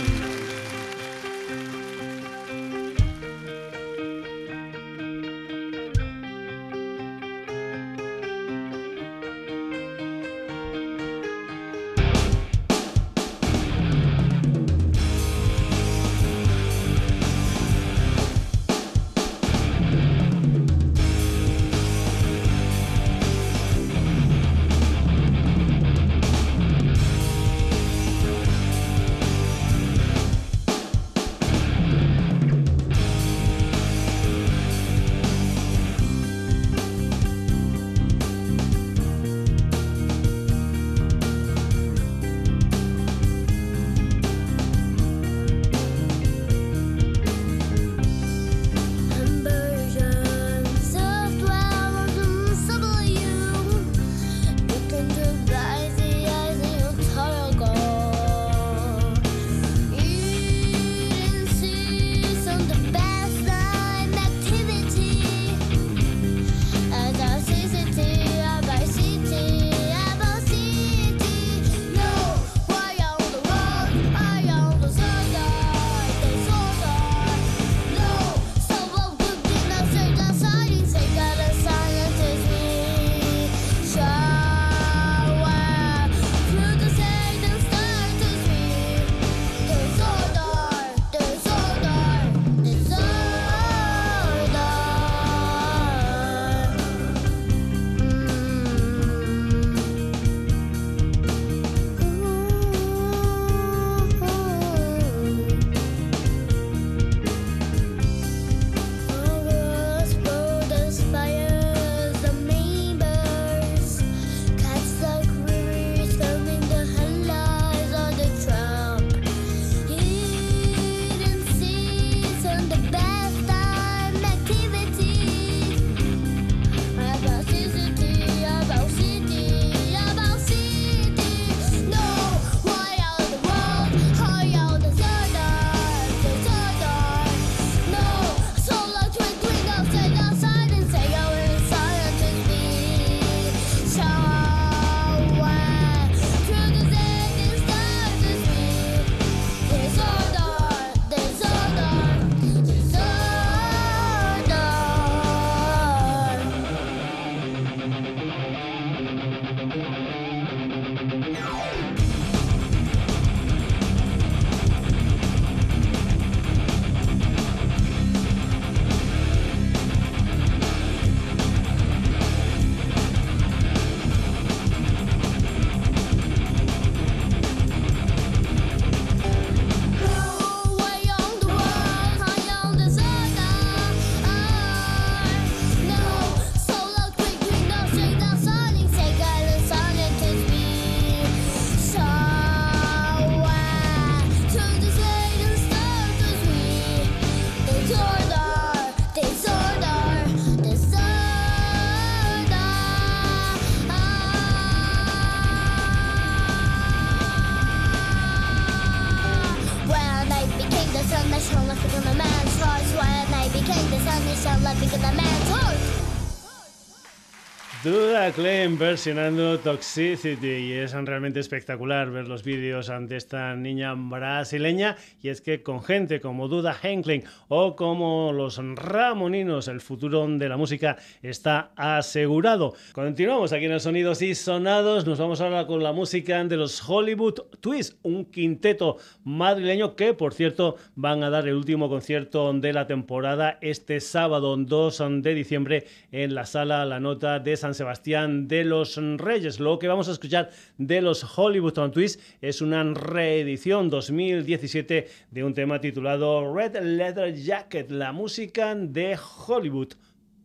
Klein 218.35 218.79
versionando 218.79 219.59
Toxicity 219.59 220.47
y 220.47 220.73
es 220.73 220.92
realmente 220.92 221.40
espectacular 221.40 222.11
ver 222.11 222.29
los 222.29 222.42
vídeos 222.42 222.88
ante 222.88 223.16
esta 223.16 223.55
niña 223.57 223.95
brasileña 223.95 224.97
y 225.21 225.29
es 225.29 225.42
que 225.42 225.62
con 225.62 225.83
gente 225.83 226.21
como 226.21 226.49
Duda 226.49 226.75
Henkling 226.81 227.25
o 227.49 227.77
como 227.77 228.33
los 228.33 228.59
Ramoninos 228.59 229.68
el 229.68 229.81
futuro 229.81 230.27
de 230.27 230.49
la 230.49 230.57
música 230.57 230.97
está 231.21 231.73
asegurado. 231.77 232.75
Continuamos 232.92 233.53
aquí 233.53 233.66
en 233.66 233.73
los 233.73 233.83
Sonidos 233.83 234.23
y 234.23 234.35
Sonados, 234.35 235.07
nos 235.07 235.18
vamos 235.18 235.40
ahora 235.40 235.66
con 235.66 235.83
la 235.83 235.92
música 235.92 236.42
de 236.45 236.57
los 236.57 236.88
Hollywood 236.88 237.40
Twist, 237.61 237.99
un 238.03 238.25
quinteto 238.25 238.97
madrileño 239.25 239.95
que 239.95 240.14
por 240.14 240.33
cierto 240.33 240.77
van 240.95 241.23
a 241.23 241.31
dar 241.31 241.47
el 241.49 241.55
último 241.55 241.90
concierto 241.90 242.53
de 242.55 242.73
la 242.73 242.87
temporada 242.87 243.59
este 243.61 244.01
sábado 244.01 244.57
2 244.57 245.03
de 245.23 245.35
diciembre 245.35 245.87
en 246.12 246.35
la 246.35 246.47
sala 246.47 246.87
La 246.87 246.99
Nota 246.99 247.38
de 247.38 247.57
San 247.57 247.75
Sebastián 247.75 248.21
de 248.28 248.64
los 248.64 248.96
Reyes. 249.18 249.61
Lo 249.61 249.78
que 249.78 249.88
vamos 249.88 250.08
a 250.08 250.12
escuchar 250.12 250.50
de 250.78 251.00
los 251.00 251.38
Hollywood 251.38 251.78
on 251.78 251.92
Twist 251.92 252.20
es 252.40 252.61
una 252.61 252.82
reedición 252.85 253.90
2017 253.90 255.08
de 255.30 255.44
un 255.44 255.54
tema 255.54 255.80
titulado 255.80 256.54
Red 256.54 256.76
Leather 256.82 257.35
Jacket, 257.35 257.90
la 257.90 258.12
música 258.12 258.74
de 258.74 259.18
Hollywood 259.46 259.94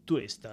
Twist. 0.05 0.45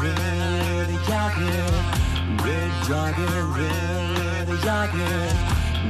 red 0.00 0.88
jacket, 1.06 1.72
red 2.44 2.72
jacket, 2.86 3.44
red 3.56 4.48
jacket, 4.62 5.34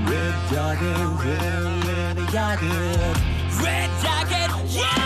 red 0.08 0.34
jacket, 0.50 0.98
red 1.24 2.16
jacket, 2.30 3.16
red 3.60 3.90
jacket, 4.02 4.50
yeah! 4.68 5.03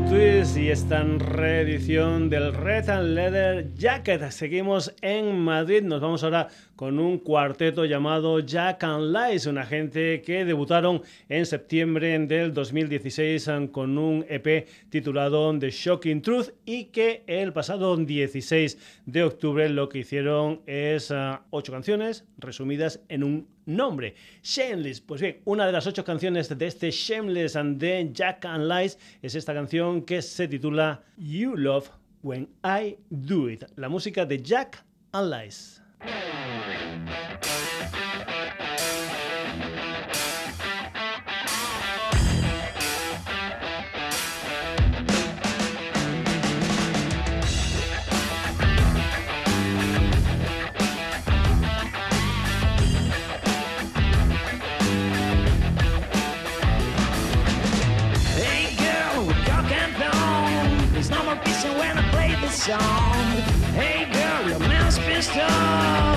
Twist 0.00 0.56
y 0.56 0.70
esta 0.70 1.02
reedición 1.02 2.30
del 2.30 2.54
Red 2.54 2.88
and 2.88 3.14
Leather 3.14 3.74
Jacket. 3.74 4.30
Seguimos 4.30 4.94
en 5.02 5.38
Madrid, 5.38 5.82
nos 5.82 6.00
vamos 6.00 6.24
ahora 6.24 6.48
con 6.76 6.98
un 6.98 7.18
cuarteto 7.18 7.84
llamado 7.84 8.40
Jack 8.40 8.84
and 8.84 9.14
Lies, 9.14 9.44
una 9.46 9.66
gente 9.66 10.22
que 10.22 10.46
debutaron 10.46 11.02
en 11.28 11.44
septiembre 11.44 12.18
del 12.26 12.54
2016 12.54 13.50
con 13.70 13.98
un 13.98 14.24
EP 14.30 14.66
titulado 14.88 15.58
The 15.58 15.70
Shocking 15.70 16.22
Truth 16.22 16.54
y 16.64 16.86
que 16.86 17.22
el 17.26 17.52
pasado 17.52 17.94
16 17.94 19.02
de 19.04 19.22
octubre 19.24 19.68
lo 19.68 19.90
que 19.90 19.98
hicieron 19.98 20.62
es 20.66 21.10
ah, 21.10 21.42
ocho 21.50 21.70
canciones 21.70 22.24
resumidas 22.38 23.00
en 23.10 23.24
un 23.24 23.46
nombre, 23.66 24.14
Shameless. 24.42 25.00
Pues 25.00 25.20
bien, 25.20 25.40
una 25.44 25.66
de 25.66 25.72
las 25.72 25.86
ocho 25.86 26.04
canciones 26.04 26.56
de 26.56 26.66
este 26.66 26.90
Shameless 26.90 27.56
and 27.56 27.78
the 27.78 28.10
Jack 28.12 28.44
and 28.44 28.68
Lies 28.70 28.98
es 29.22 29.34
esta 29.34 29.54
canción 29.54 30.02
que 30.02 30.22
se 30.22 30.48
titula 30.48 31.02
You 31.16 31.56
Love 31.56 31.90
When 32.22 32.48
I 32.64 32.96
Do 33.10 33.50
It, 33.50 33.64
la 33.76 33.88
música 33.88 34.24
de 34.24 34.42
Jack 34.42 34.84
and 35.12 35.32
Lies. 35.32 35.82
Song. 62.62 62.78
Hey 63.74 64.04
girl, 64.12 64.48
your 64.48 64.58
mouth's 64.60 64.96
pissed 64.96 65.36
off. 65.36 66.11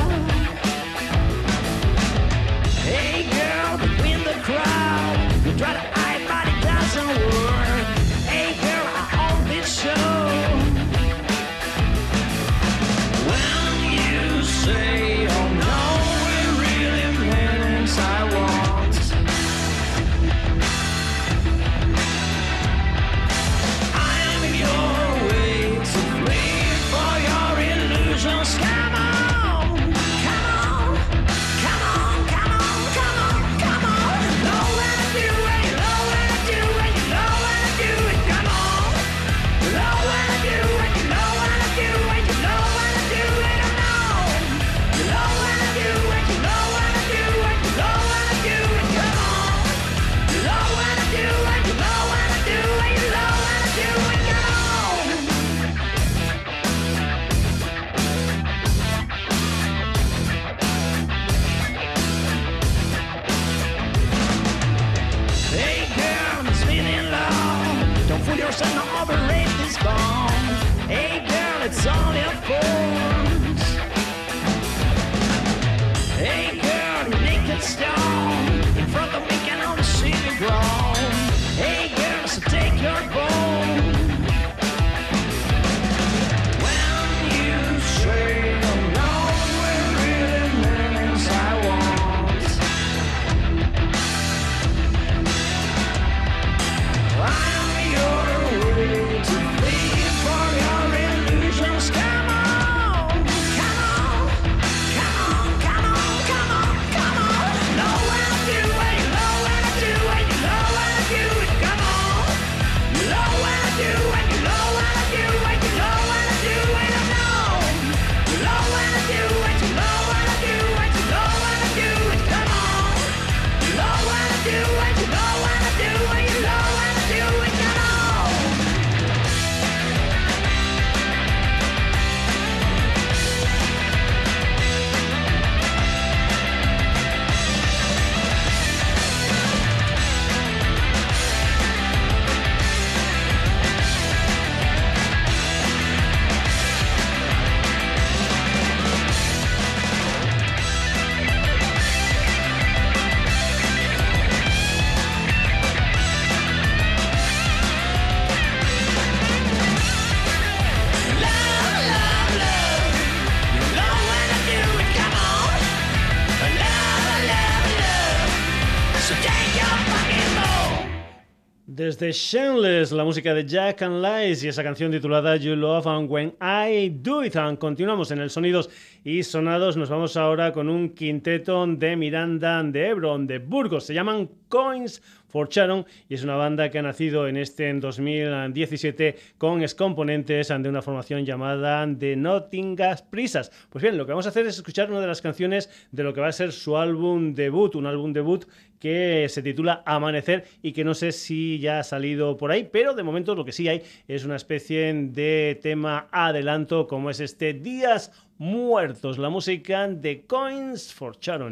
Desde 171.97 172.11
Shameless, 172.11 172.91
la 172.91 173.05
música 173.05 173.33
de 173.33 173.45
Jack 173.45 173.81
and 173.81 174.03
Lies 174.03 174.43
y 174.43 174.49
esa 174.49 174.61
canción 174.63 174.91
titulada 174.91 175.37
You 175.37 175.55
Love 175.55 175.87
and 175.87 176.11
When 176.11 176.35
I 176.41 176.89
Do 176.89 177.23
It. 177.23 177.37
And 177.37 177.57
continuamos 177.57 178.11
en 178.11 178.19
el 178.19 178.29
Sonidos 178.29 178.69
y 179.05 179.23
Sonados. 179.23 179.77
Nos 179.77 179.89
vamos 179.89 180.17
ahora 180.17 180.51
con 180.51 180.67
un 180.67 180.89
quinteto 180.89 181.65
de 181.65 181.95
Miranda 181.95 182.61
de 182.63 182.89
Ebro, 182.89 183.17
de 183.19 183.39
Burgos. 183.39 183.85
Se 183.85 183.93
llaman 183.93 184.29
Coins 184.49 185.01
for 185.35 185.49
Sharon 185.49 185.85
y 186.07 186.13
es 186.13 186.23
una 186.23 186.37
banda 186.37 186.71
que 186.71 186.79
ha 186.79 186.81
nacido 186.81 187.27
en 187.27 187.35
este 187.35 187.67
en 187.67 187.81
2017 187.81 189.17
con 189.37 189.63
excomponentes 189.63 190.47
de 190.47 190.69
una 190.69 190.81
formación 190.81 191.25
llamada 191.25 191.85
The 191.99 192.15
Nottingham 192.15 192.95
Prisas. 193.09 193.51
Pues 193.69 193.81
bien, 193.81 193.97
lo 193.97 194.05
que 194.05 194.13
vamos 194.13 194.27
a 194.27 194.29
hacer 194.29 194.47
es 194.47 194.55
escuchar 194.55 194.89
una 194.89 195.01
de 195.01 195.07
las 195.07 195.21
canciones 195.21 195.69
de 195.91 196.03
lo 196.03 196.13
que 196.13 196.21
va 196.21 196.29
a 196.29 196.31
ser 196.31 196.53
su 196.53 196.77
álbum 196.77 197.33
debut, 197.33 197.75
un 197.75 197.85
álbum 197.85 198.13
debut 198.13 198.45
que 198.79 199.27
se 199.27 199.41
titula 199.41 199.83
Amanecer 199.85 200.45
y 200.61 200.71
que 200.71 200.85
no 200.85 200.93
sé 200.93 201.11
si 201.11 201.59
ya 201.59 201.79
ha 201.79 201.83
salido 201.83 202.37
por 202.37 202.51
ahí, 202.51 202.69
pero 202.71 202.93
de 202.93 203.03
momento 203.03 203.35
lo 203.35 203.43
que 203.43 203.51
sí 203.51 203.67
hay 203.67 203.83
es 204.07 204.23
una 204.23 204.37
especie 204.37 204.93
de 204.93 205.59
tema 205.61 206.07
adelanto 206.13 206.87
como 206.87 207.09
es 207.09 207.19
este 207.19 207.53
Días 207.53 208.13
Muertos, 208.37 209.17
la 209.17 209.27
música 209.27 209.85
de 209.89 210.25
Coins 210.25 210.93
for 210.93 211.17
Sharon. 211.19 211.51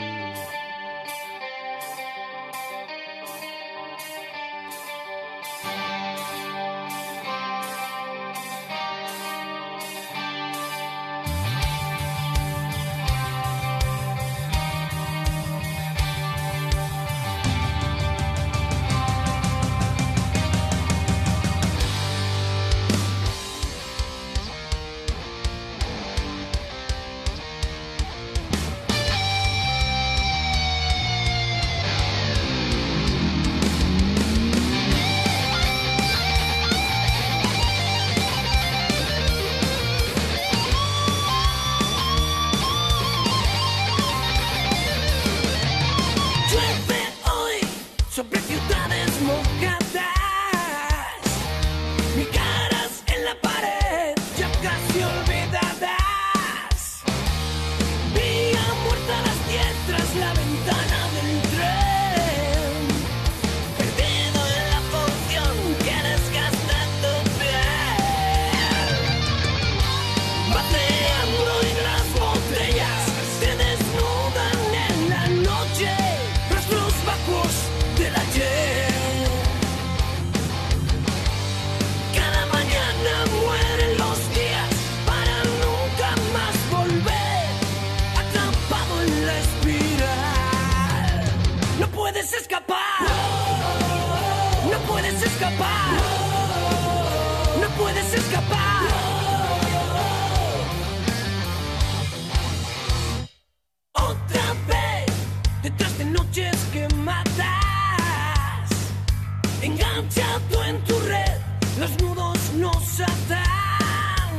en 110.66 110.84
tu 110.86 111.00
red, 111.02 111.38
los 111.80 111.92
nudos 112.02 112.38
nos 112.56 113.00
atan. 113.00 114.34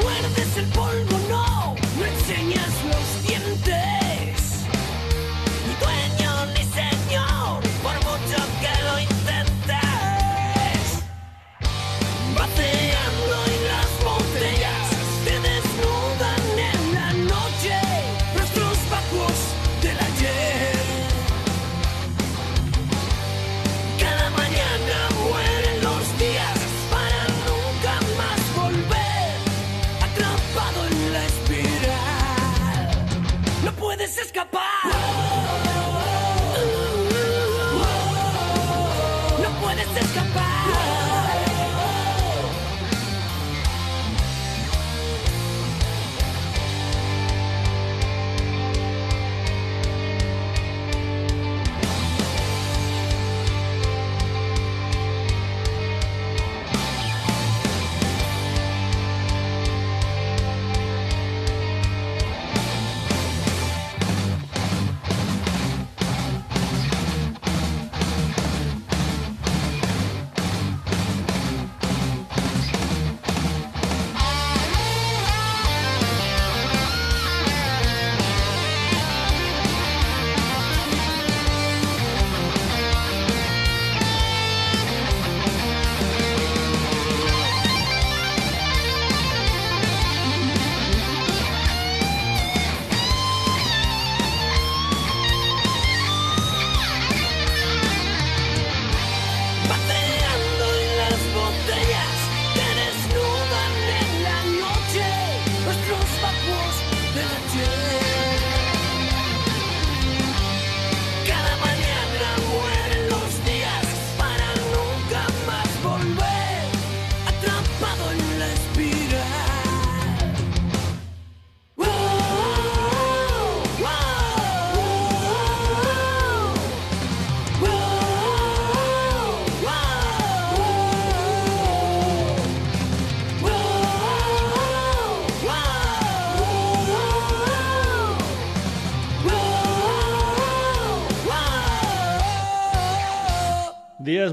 Muerdes 0.00 0.56
el 0.56 0.66
polvo, 0.68 1.18
no, 1.28 1.74
no 1.98 2.04
enseñas 2.04 2.72
los 2.88 3.28
dientes. 3.28 4.01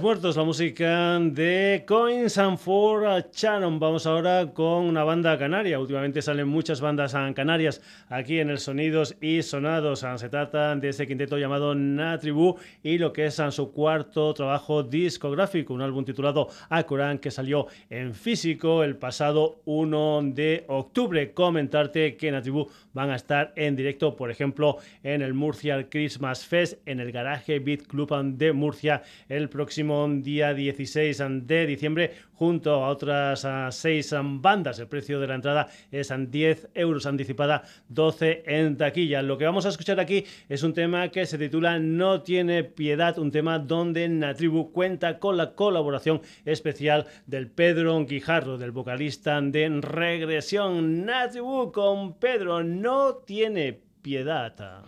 Muertos, 0.01 0.37
la 0.37 0.43
música 0.43 1.19
de 1.19 1.83
Coins 1.87 2.37
and 2.37 2.57
For 2.57 3.25
Shannon. 3.33 3.79
Vamos 3.79 4.05
ahora 4.05 4.51
con 4.53 4.85
una 4.85 5.03
banda 5.03 5.37
canaria. 5.37 5.79
Últimamente 5.79 6.21
salen 6.21 6.47
muchas 6.47 6.79
bandas 6.79 7.15
canarias 7.33 7.81
aquí 8.07 8.39
en 8.39 8.49
el 8.49 8.59
Sonidos 8.59 9.15
y 9.19 9.41
Sonados. 9.41 10.05
Se 10.17 10.29
trata 10.29 10.75
de 10.75 10.89
ese 10.89 11.07
quinteto 11.07 11.37
llamado 11.37 11.73
Natribu 11.73 12.57
y 12.83 12.97
lo 12.97 13.11
que 13.11 13.25
es 13.25 13.41
su 13.49 13.71
cuarto 13.71 14.33
trabajo 14.33 14.83
discográfico, 14.83 15.73
un 15.73 15.81
álbum 15.81 16.05
titulado 16.05 16.49
Akurán 16.69 17.17
que 17.19 17.31
salió 17.31 17.67
en 17.89 18.13
físico 18.13 18.83
el 18.83 18.95
pasado 18.95 19.61
1 19.65 20.21
de 20.33 20.65
octubre. 20.67 21.33
Comentarte 21.33 22.15
que 22.15 22.31
Natribu 22.31 22.69
van 22.93 23.09
a 23.09 23.15
estar 23.15 23.53
en 23.55 23.75
directo, 23.75 24.15
por 24.15 24.29
ejemplo, 24.29 24.77
en 25.03 25.21
el 25.21 25.33
Murcia 25.33 25.89
Christmas 25.89 26.45
Fest, 26.45 26.79
en 26.85 26.99
el 26.99 27.11
Garaje 27.11 27.59
Beat 27.59 27.87
Club 27.87 28.09
de 28.37 28.53
Murcia 28.53 29.01
el 29.27 29.49
próximo 29.49 29.88
día 30.21 30.53
16 30.53 31.23
de 31.47 31.65
diciembre 31.65 32.13
junto 32.33 32.83
a 32.83 32.89
otras 32.89 33.47
seis 33.75 34.13
bandas. 34.23 34.79
El 34.79 34.87
precio 34.87 35.19
de 35.19 35.27
la 35.27 35.35
entrada 35.35 35.67
es 35.91 36.13
10 36.15 36.69
euros 36.75 37.05
anticipada, 37.05 37.63
12 37.87 38.43
en 38.45 38.77
taquilla. 38.77 39.21
Lo 39.21 39.37
que 39.37 39.45
vamos 39.45 39.65
a 39.65 39.69
escuchar 39.69 39.99
aquí 39.99 40.25
es 40.47 40.63
un 40.63 40.73
tema 40.73 41.09
que 41.09 41.25
se 41.25 41.37
titula 41.37 41.79
No 41.79 42.21
tiene 42.21 42.63
piedad, 42.63 43.17
un 43.17 43.31
tema 43.31 43.57
donde 43.57 44.07
Natribu 44.07 44.71
cuenta 44.71 45.19
con 45.19 45.37
la 45.37 45.55
colaboración 45.55 46.21
especial 46.45 47.07
del 47.25 47.49
Pedro 47.49 48.05
Guijarro, 48.05 48.57
del 48.57 48.71
vocalista 48.71 49.41
de 49.41 49.69
Regresión. 49.81 51.05
Natribu 51.05 51.71
con 51.71 52.13
Pedro 52.19 52.63
no 52.63 53.15
tiene 53.15 53.79
piedad. 54.01 54.83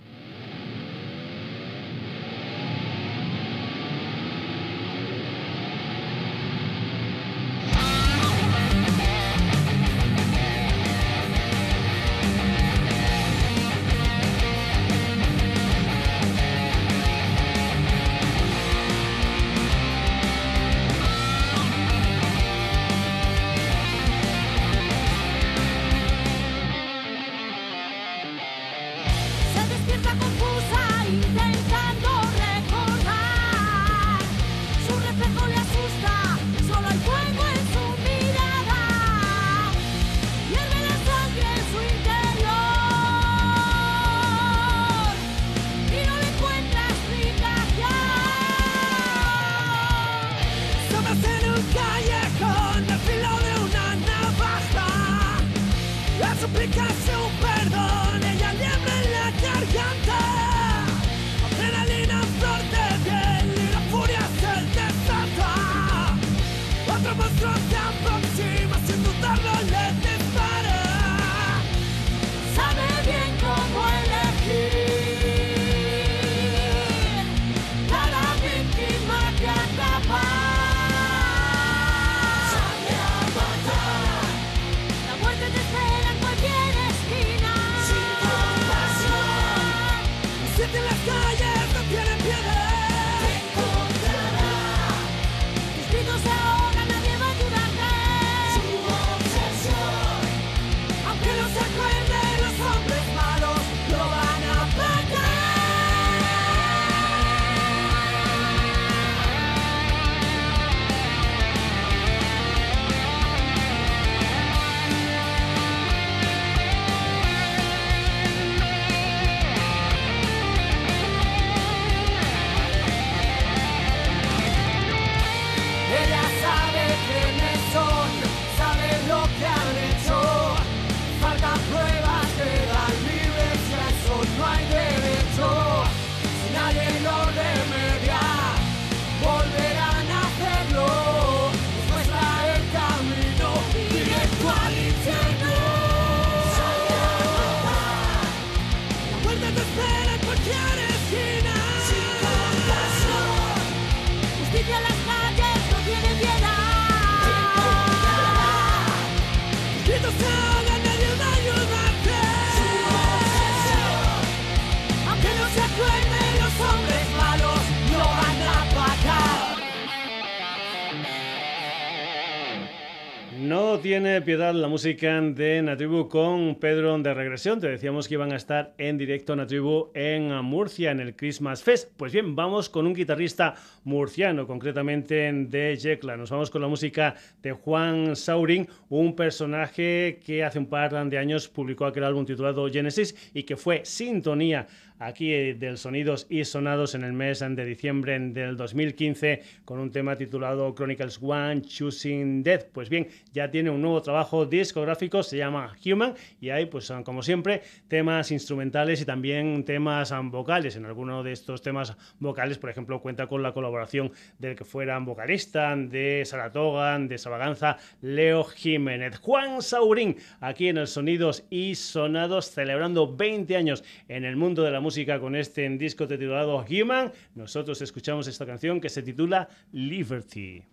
Piedad 174.20 174.54
la 174.54 174.68
música 174.68 175.22
de 175.22 175.62
Natribu 175.62 176.10
con 176.10 176.56
Pedro 176.56 176.98
de 176.98 177.14
Regresión. 177.14 177.62
Te 177.62 177.70
decíamos 177.70 178.10
que 178.10 178.16
iban 178.16 178.34
a 178.34 178.36
estar 178.36 178.74
en 178.78 178.98
directo 178.98 179.36
Natribu 179.36 179.90
en 179.94 180.36
Murcia 180.44 180.92
en 180.92 181.00
el 181.00 181.16
Christmas 181.16 181.64
Fest. 181.64 181.90
Pues 181.96 182.12
bien, 182.12 182.36
vamos 182.36 182.68
con 182.68 182.86
un 182.86 182.94
guitarrista 182.94 183.56
murciano, 183.86 184.46
concretamente 184.46 185.32
de 185.32 185.78
Yecla. 185.78 186.18
Nos 186.18 186.30
vamos 186.30 186.50
con 186.50 186.62
la 186.62 186.68
música 186.68 187.16
de 187.42 187.54
Juan 187.54 188.18
Saurin, 188.18 188.68
un 188.90 189.16
personaje 189.16 190.20
que 190.26 190.44
hace 190.44 190.60
un 190.60 190.66
par 190.66 191.10
de 191.10 191.18
años 191.18 191.48
publicó 191.48 191.86
aquel 191.86 192.04
álbum 192.04 192.26
titulado 192.26 192.70
Genesis 192.70 193.16
y 193.34 193.44
que 193.44 193.56
fue 193.56 193.86
sintonía 193.86 194.68
aquí 195.02 195.34
eh, 195.34 195.56
del 195.56 195.78
Sonidos 195.78 196.28
y 196.30 196.46
Sonados 196.46 196.96
en 196.96 197.04
el 197.04 197.14
mes 197.14 197.40
de 197.40 197.66
diciembre 197.66 198.18
del 198.20 198.56
2015 198.56 199.42
con 199.66 199.80
un 199.80 199.92
tema 199.92 200.16
titulado 200.16 200.74
Chronicles 200.76 201.20
One 201.22 201.64
Choosing 201.64 202.44
Death. 202.44 202.68
Pues 202.72 202.90
bien, 202.90 203.08
ya 203.34 203.50
tiene 203.50 203.72
un 203.72 203.82
nuevo 203.82 204.02
trabajo 204.02 204.46
discográfico, 204.46 205.24
se 205.24 205.38
llama 205.38 205.76
Human 205.84 206.14
y 206.40 206.50
hay 206.50 206.68
pues 206.68 206.94
como 207.04 207.24
siempre 207.24 207.64
temas 207.88 208.32
instrumentales 208.32 209.02
y 209.02 209.06
también 209.06 209.66
temas 209.66 210.14
vocales. 210.26 210.76
En 210.76 210.86
alguno 210.86 211.24
de 211.24 211.32
estos 211.32 211.62
temas 211.62 211.98
vocales, 212.20 212.60
por 212.60 212.70
ejemplo, 212.70 213.02
cuenta 213.02 213.28
con 213.28 213.42
la 213.42 213.54
colaboración 213.54 214.12
del 214.38 214.56
que 214.56 214.66
fuera 214.66 215.00
vocalista 215.00 215.76
de 215.76 216.24
Saratoga, 216.26 217.00
de 217.00 217.18
Sabaganza, 217.18 217.78
Leo 218.02 218.44
Jiménez. 218.44 219.18
Juan 219.18 219.62
Saurín, 219.64 220.18
aquí 220.40 220.68
en 220.68 220.78
el 220.78 220.88
Sonidos 220.88 221.44
y 221.50 221.74
Sonados, 221.74 222.52
celebrando 222.52 223.16
20 223.16 223.58
años 223.58 223.84
en 224.08 224.26
el 224.26 224.36
mundo 224.36 224.62
de 224.62 224.72
la 224.72 224.80
música 224.80 224.91
con 225.20 225.36
este 225.38 225.70
disco 225.78 226.06
titulado 226.06 226.66
Human, 226.70 227.14
nosotros 227.36 227.82
escuchamos 227.82 228.28
esta 228.28 228.46
canción 228.46 228.82
que 228.82 228.90
se 228.90 229.02
titula 229.02 229.48
Liberty. 229.72 230.64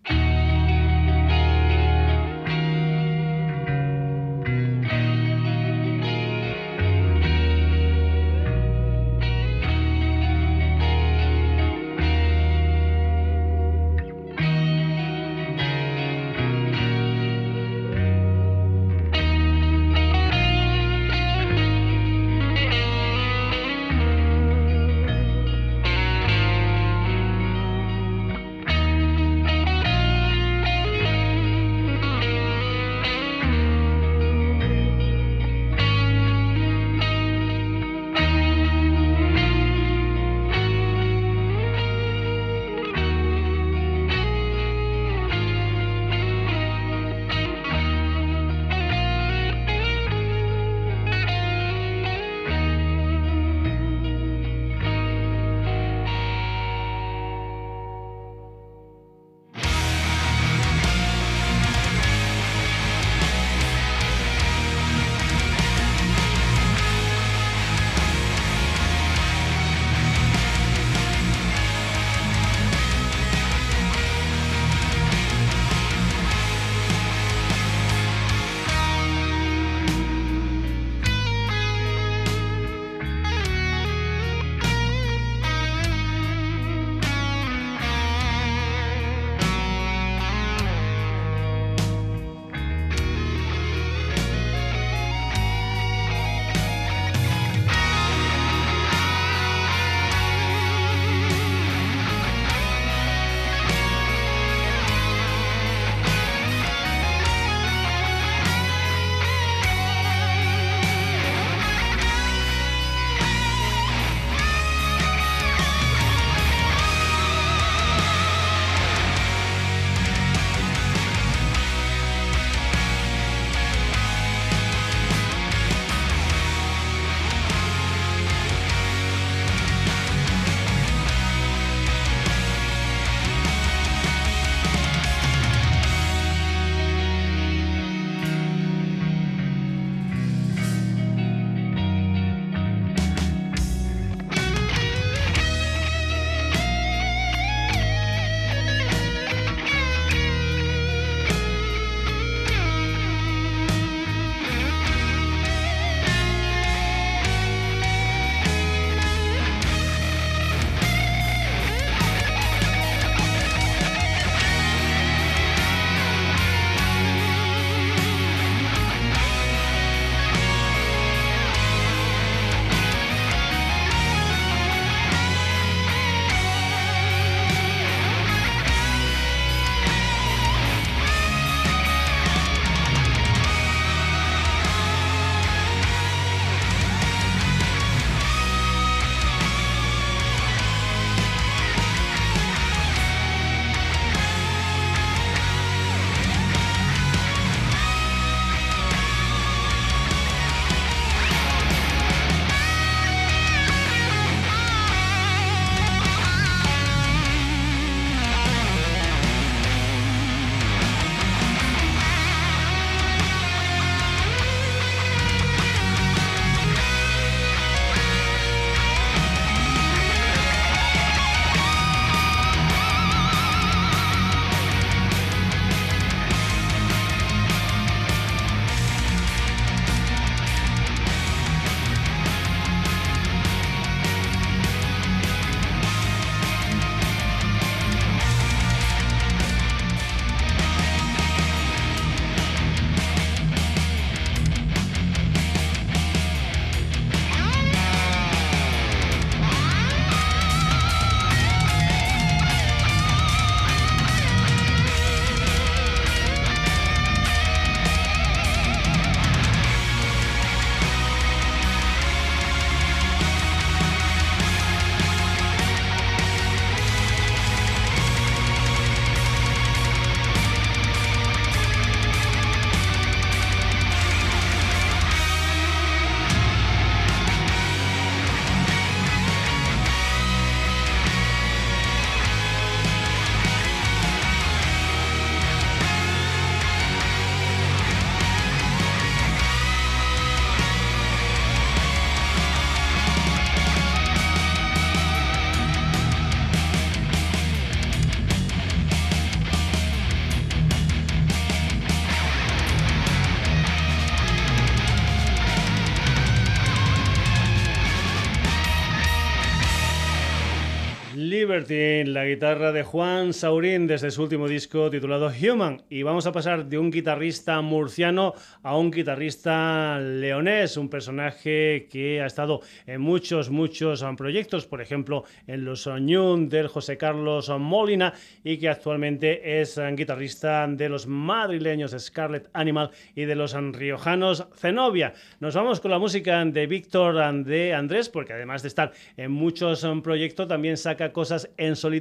birthday 311.59 311.98
Liberty, 312.09 312.13
la 312.13 312.25
guitarra 312.25 312.71
de 312.71 312.83
Juan 312.83 313.33
Saurín 313.33 313.87
desde 313.87 314.11
su 314.11 314.23
último 314.23 314.47
disco 314.47 314.89
titulado 314.89 315.29
Human. 315.29 315.81
Y 315.89 316.03
vamos 316.03 316.25
a 316.25 316.31
pasar 316.31 316.65
de 316.65 316.77
un 316.77 316.91
guitarrista 316.91 317.61
murciano 317.61 318.33
a 318.63 318.77
un 318.77 318.91
guitarrista 318.91 319.99
leonés, 319.99 320.77
un 320.77 320.89
personaje 320.89 321.87
que 321.89 322.21
ha 322.21 322.25
estado 322.25 322.61
en 322.85 323.01
muchos, 323.01 323.49
muchos 323.49 324.03
proyectos, 324.17 324.65
por 324.65 324.81
ejemplo, 324.81 325.23
en 325.47 325.65
los 325.65 325.87
Ñun 325.87 326.49
del 326.49 326.67
José 326.67 326.97
Carlos 326.97 327.49
Molina 327.57 328.13
y 328.43 328.57
que 328.57 328.69
actualmente 328.69 329.61
es 329.61 329.79
guitarrista 329.95 330.67
de 330.67 330.89
los 330.89 331.07
madrileños 331.07 331.95
Scarlet 331.97 332.49
Animal 332.53 332.91
y 333.15 333.25
de 333.25 333.35
los 333.35 333.53
riojanos 333.53 334.47
Zenobia. 334.55 335.13
Nos 335.39 335.55
vamos 335.55 335.79
con 335.79 335.91
la 335.91 335.99
música 335.99 336.43
de 336.43 336.67
Víctor 336.67 337.43
de 337.43 337.73
Andrés, 337.73 338.09
porque 338.09 338.33
además 338.33 338.61
de 338.61 338.67
estar 338.69 338.91
en 339.17 339.31
muchos 339.31 339.85
proyectos, 340.03 340.47
también 340.47 340.77
saca 340.77 341.11
cosas 341.11 341.49
en 341.57 341.75
solitario. 341.75 341.98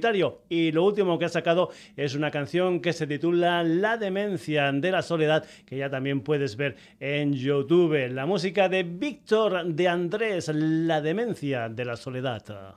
Y 0.48 0.72
lo 0.72 0.84
último 0.84 1.18
que 1.18 1.24
ha 1.24 1.28
sacado 1.28 1.70
es 1.96 2.14
una 2.14 2.30
canción 2.30 2.80
que 2.80 2.92
se 2.92 3.06
titula 3.06 3.62
La 3.64 3.96
demencia 3.96 4.70
de 4.72 4.90
la 4.90 5.02
soledad, 5.02 5.44
que 5.66 5.76
ya 5.76 5.90
también 5.90 6.20
puedes 6.20 6.56
ver 6.56 6.76
en 7.00 7.32
YouTube. 7.32 8.08
La 8.10 8.26
música 8.26 8.68
de 8.68 8.84
Víctor 8.84 9.64
de 9.66 9.88
Andrés, 9.88 10.48
La 10.54 11.00
demencia 11.00 11.68
de 11.68 11.84
la 11.84 11.96
soledad. 11.96 12.76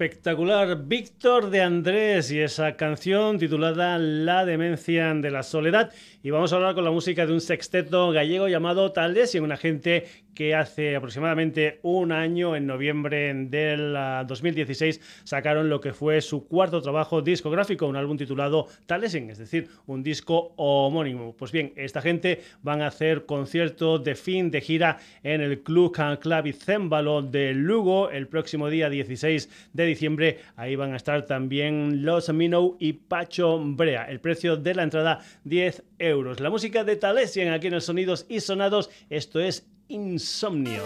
Espectacular 0.00 0.86
Víctor 0.86 1.50
de 1.50 1.60
Andrés 1.60 2.32
y 2.32 2.40
esa 2.40 2.74
canción 2.74 3.38
titulada 3.38 3.98
La 3.98 4.46
demencia 4.46 5.12
de 5.12 5.30
la 5.30 5.42
soledad. 5.42 5.92
Y 6.22 6.30
vamos 6.30 6.54
a 6.54 6.56
hablar 6.56 6.74
con 6.74 6.84
la 6.84 6.90
música 6.90 7.26
de 7.26 7.34
un 7.34 7.42
sexteto 7.42 8.10
gallego 8.10 8.48
llamado 8.48 8.92
Taldes 8.92 9.34
y 9.34 9.40
una 9.40 9.58
gente 9.58 10.06
que 10.34 10.54
hace 10.54 10.96
aproximadamente 10.96 11.80
un 11.82 12.12
año, 12.12 12.56
en 12.56 12.66
noviembre 12.66 13.32
del 13.34 13.96
2016, 14.26 15.00
ah, 15.00 15.20
sacaron 15.24 15.68
lo 15.68 15.80
que 15.80 15.92
fue 15.92 16.20
su 16.20 16.46
cuarto 16.46 16.80
trabajo 16.80 17.22
discográfico, 17.22 17.86
un 17.86 17.96
álbum 17.96 18.16
titulado 18.16 18.66
Talesing, 18.86 19.30
es 19.30 19.38
decir, 19.38 19.68
un 19.86 20.02
disco 20.02 20.52
homónimo. 20.56 21.34
Pues 21.36 21.52
bien, 21.52 21.72
esta 21.76 22.00
gente 22.00 22.42
van 22.62 22.82
a 22.82 22.88
hacer 22.88 23.26
concierto 23.26 23.98
de 23.98 24.14
fin 24.14 24.50
de 24.50 24.60
gira 24.60 24.98
en 25.22 25.40
el 25.40 25.62
Club 25.62 25.96
Clavicémbalo 26.20 27.22
de 27.22 27.54
Lugo 27.54 28.10
el 28.10 28.28
próximo 28.28 28.68
día 28.68 28.88
16 28.88 29.70
de 29.72 29.86
diciembre. 29.86 30.38
Ahí 30.56 30.76
van 30.76 30.92
a 30.92 30.96
estar 30.96 31.26
también 31.26 32.04
Los 32.04 32.32
Minou 32.32 32.76
y 32.78 32.94
Pacho 32.94 33.58
Brea. 33.58 34.04
El 34.04 34.20
precio 34.20 34.56
de 34.56 34.74
la 34.74 34.82
entrada 34.82 35.20
10 35.44 35.82
euros. 35.98 36.40
La 36.40 36.50
música 36.50 36.84
de 36.84 36.96
Talesian 36.96 37.52
aquí 37.52 37.66
en 37.66 37.74
el 37.74 37.82
Sonidos 37.82 38.26
y 38.28 38.40
Sonados. 38.40 38.90
Esto 39.08 39.40
es 39.40 39.68
Insomnio. 39.90 40.84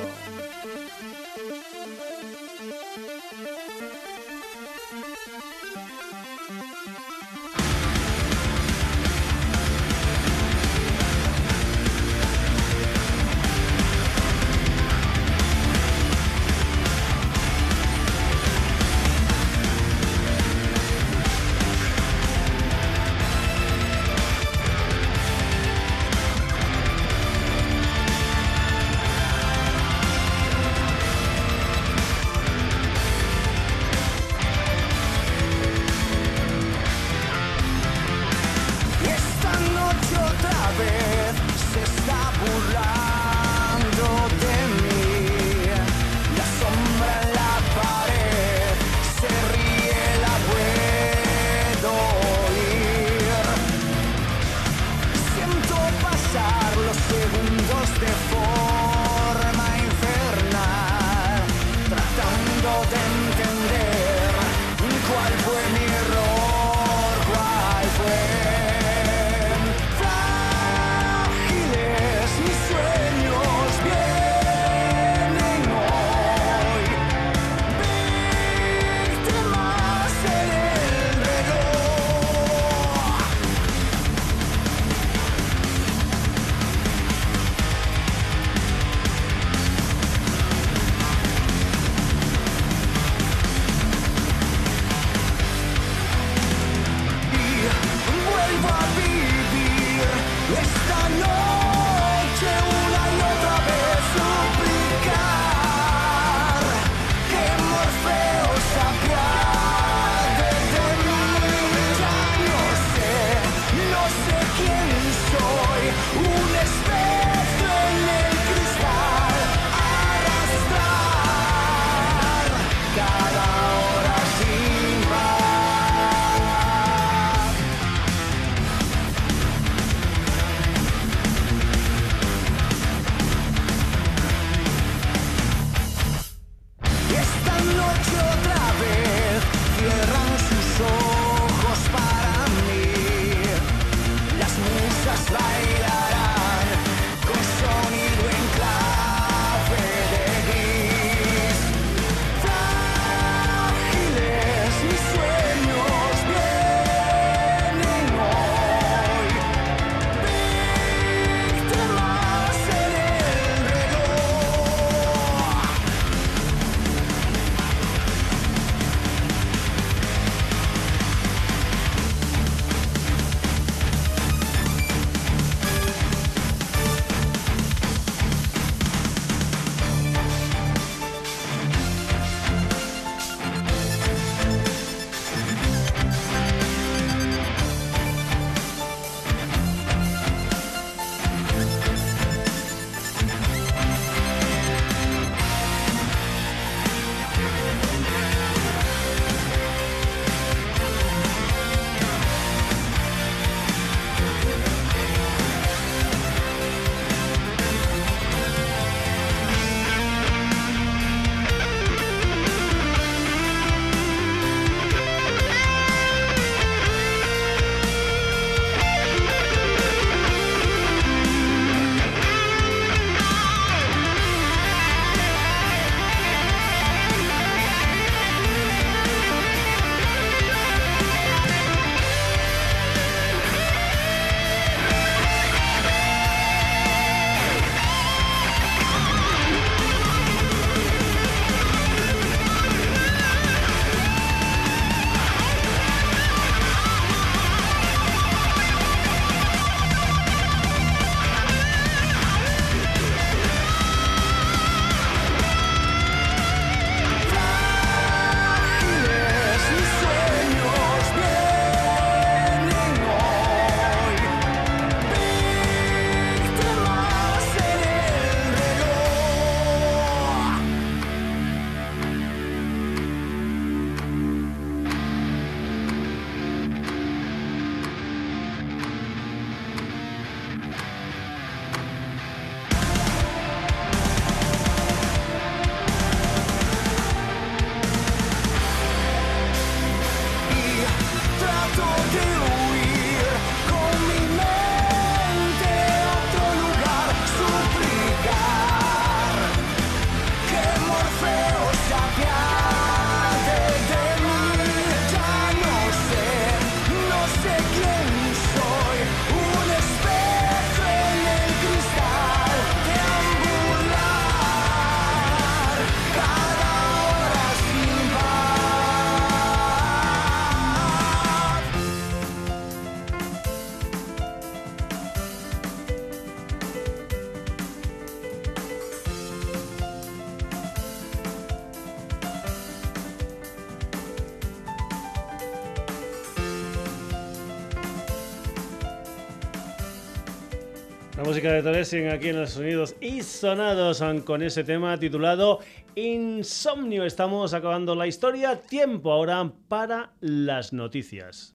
Aquí 342.02 342.30
en 342.30 342.40
los 342.40 342.50
sonidos 342.50 342.96
y 343.00 343.22
sonados 343.22 344.02
con 344.24 344.42
ese 344.42 344.64
tema 344.64 344.98
titulado 344.98 345.60
Insomnio. 345.94 347.04
Estamos 347.04 347.54
acabando 347.54 347.94
la 347.94 348.08
historia. 348.08 348.60
Tiempo 348.60 349.12
ahora 349.12 349.52
para 349.68 350.10
las 350.20 350.72
noticias. 350.72 351.54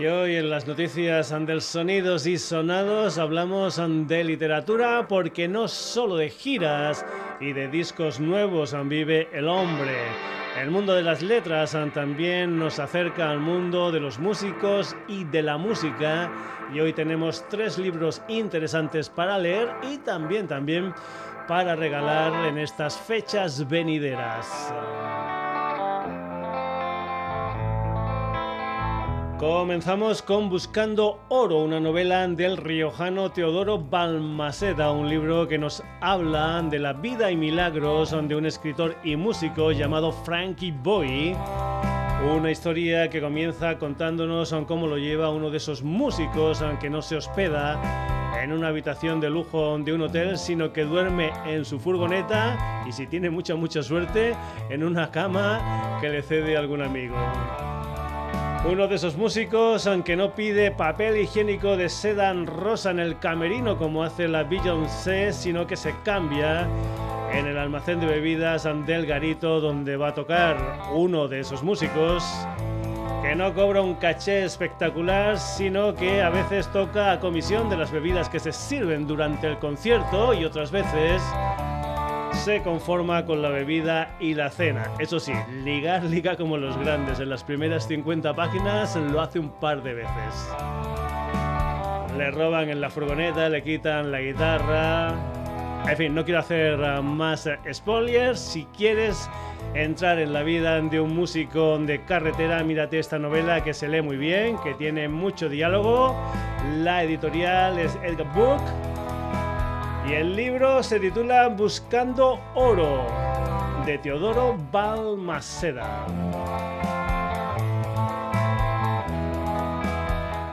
Y 0.00 0.06
hoy 0.06 0.36
en 0.36 0.50
las 0.50 0.66
noticias 0.66 1.30
del 1.46 1.60
sonidos 1.60 2.26
y 2.26 2.36
sonados 2.36 3.16
hablamos 3.16 3.80
de 4.08 4.24
literatura 4.24 5.06
porque 5.06 5.46
no 5.46 5.68
solo 5.68 6.16
de 6.16 6.30
giras 6.30 7.06
y 7.40 7.52
de 7.52 7.68
discos 7.68 8.18
nuevos 8.18 8.74
vive 8.88 9.28
el 9.32 9.46
hombre. 9.46 9.94
El 10.60 10.70
mundo 10.70 10.94
de 10.94 11.02
las 11.02 11.22
letras 11.22 11.76
también 11.92 12.58
nos 12.58 12.80
acerca 12.80 13.30
al 13.30 13.38
mundo 13.38 13.92
de 13.92 14.00
los 14.00 14.18
músicos 14.18 14.96
y 15.06 15.24
de 15.24 15.42
la 15.42 15.58
música 15.58 16.30
y 16.74 16.80
hoy 16.80 16.92
tenemos 16.92 17.48
tres 17.48 17.78
libros 17.78 18.20
interesantes 18.28 19.08
para 19.08 19.38
leer 19.38 19.70
y 19.92 19.98
también 19.98 20.48
también 20.48 20.92
para 21.46 21.76
regalar 21.76 22.46
en 22.46 22.58
estas 22.58 22.98
fechas 22.98 23.68
venideras. 23.68 24.72
Comenzamos 29.46 30.22
con 30.22 30.48
Buscando 30.48 31.20
Oro, 31.28 31.58
una 31.58 31.78
novela 31.78 32.26
del 32.26 32.56
riojano 32.56 33.30
Teodoro 33.30 33.78
Balmaceda, 33.78 34.90
un 34.90 35.10
libro 35.10 35.46
que 35.46 35.58
nos 35.58 35.82
habla 36.00 36.62
de 36.62 36.78
la 36.78 36.94
vida 36.94 37.30
y 37.30 37.36
milagros 37.36 38.16
de 38.26 38.34
un 38.34 38.46
escritor 38.46 38.96
y 39.04 39.16
músico 39.16 39.70
llamado 39.70 40.12
Frankie 40.12 40.72
Boy. 40.72 41.36
Una 42.34 42.50
historia 42.50 43.10
que 43.10 43.20
comienza 43.20 43.78
contándonos 43.78 44.54
cómo 44.66 44.86
lo 44.86 44.96
lleva 44.96 45.28
uno 45.28 45.50
de 45.50 45.58
esos 45.58 45.82
músicos 45.82 46.64
que 46.80 46.88
no 46.88 47.02
se 47.02 47.16
hospeda 47.16 48.40
en 48.42 48.50
una 48.50 48.68
habitación 48.68 49.20
de 49.20 49.28
lujo 49.28 49.76
de 49.78 49.92
un 49.92 50.00
hotel, 50.00 50.38
sino 50.38 50.72
que 50.72 50.84
duerme 50.84 51.32
en 51.44 51.66
su 51.66 51.78
furgoneta 51.78 52.82
y 52.88 52.92
si 52.92 53.06
tiene 53.06 53.28
mucha, 53.28 53.54
mucha 53.56 53.82
suerte, 53.82 54.34
en 54.70 54.82
una 54.82 55.10
cama 55.10 55.98
que 56.00 56.08
le 56.08 56.22
cede 56.22 56.56
algún 56.56 56.80
amigo. 56.80 57.14
Uno 58.66 58.88
de 58.88 58.94
esos 58.94 59.16
músicos, 59.16 59.86
aunque 59.86 60.16
no 60.16 60.34
pide 60.34 60.70
papel 60.70 61.18
higiénico 61.18 61.76
de 61.76 61.90
seda 61.90 62.32
rosa 62.32 62.90
en 62.92 62.98
el 62.98 63.18
camerino 63.18 63.76
como 63.76 64.02
hace 64.02 64.26
la 64.26 64.42
Beyoncé, 64.42 65.34
sino 65.34 65.66
que 65.66 65.76
se 65.76 65.94
cambia 66.02 66.66
en 67.30 67.46
el 67.46 67.58
almacén 67.58 68.00
de 68.00 68.06
bebidas 68.06 68.66
del 68.86 69.04
garito 69.04 69.60
donde 69.60 69.98
va 69.98 70.08
a 70.08 70.14
tocar 70.14 70.56
uno 70.94 71.28
de 71.28 71.40
esos 71.40 71.62
músicos 71.62 72.24
que 73.22 73.36
no 73.36 73.52
cobra 73.54 73.82
un 73.82 73.96
caché 73.96 74.44
espectacular, 74.44 75.38
sino 75.38 75.94
que 75.94 76.22
a 76.22 76.30
veces 76.30 76.66
toca 76.72 77.12
a 77.12 77.20
comisión 77.20 77.68
de 77.68 77.76
las 77.76 77.90
bebidas 77.90 78.30
que 78.30 78.40
se 78.40 78.52
sirven 78.52 79.06
durante 79.06 79.46
el 79.46 79.58
concierto 79.58 80.32
y 80.32 80.44
otras 80.44 80.70
veces 80.70 81.22
se 82.44 82.60
conforma 82.60 83.24
con 83.24 83.40
la 83.40 83.48
bebida 83.48 84.18
y 84.20 84.34
la 84.34 84.50
cena. 84.50 84.90
Eso 84.98 85.18
sí, 85.18 85.32
ligar 85.64 86.04
liga 86.04 86.36
como 86.36 86.58
los 86.58 86.76
grandes. 86.76 87.18
En 87.18 87.30
las 87.30 87.42
primeras 87.42 87.88
50 87.88 88.34
páginas 88.34 88.96
lo 88.96 89.22
hace 89.22 89.38
un 89.38 89.48
par 89.48 89.82
de 89.82 89.94
veces. 89.94 90.52
Le 92.18 92.30
roban 92.30 92.68
en 92.68 92.82
la 92.82 92.90
furgoneta, 92.90 93.48
le 93.48 93.62
quitan 93.62 94.12
la 94.12 94.20
guitarra. 94.20 95.14
En 95.88 95.96
fin, 95.96 96.14
no 96.14 96.22
quiero 96.22 96.40
hacer 96.40 96.78
uh, 96.78 97.02
más 97.02 97.48
spoilers. 97.72 98.40
Si 98.40 98.66
quieres 98.76 99.26
entrar 99.72 100.18
en 100.18 100.34
la 100.34 100.42
vida 100.42 100.78
de 100.82 101.00
un 101.00 101.16
músico 101.16 101.78
de 101.78 102.04
carretera, 102.04 102.62
mírate 102.62 102.98
esta 102.98 103.18
novela 103.18 103.64
que 103.64 103.72
se 103.72 103.88
lee 103.88 104.02
muy 104.02 104.18
bien, 104.18 104.58
que 104.62 104.74
tiene 104.74 105.08
mucho 105.08 105.48
diálogo. 105.48 106.14
La 106.76 107.04
editorial 107.04 107.78
es 107.78 107.98
Edgar 108.02 108.30
Book 108.34 108.60
y 110.06 110.12
el 110.12 110.36
libro 110.36 110.82
se 110.82 111.00
titula 111.00 111.48
Buscando 111.48 112.38
Oro, 112.54 113.06
de 113.86 113.98
Teodoro 113.98 114.56
Balmaceda. 114.70 116.06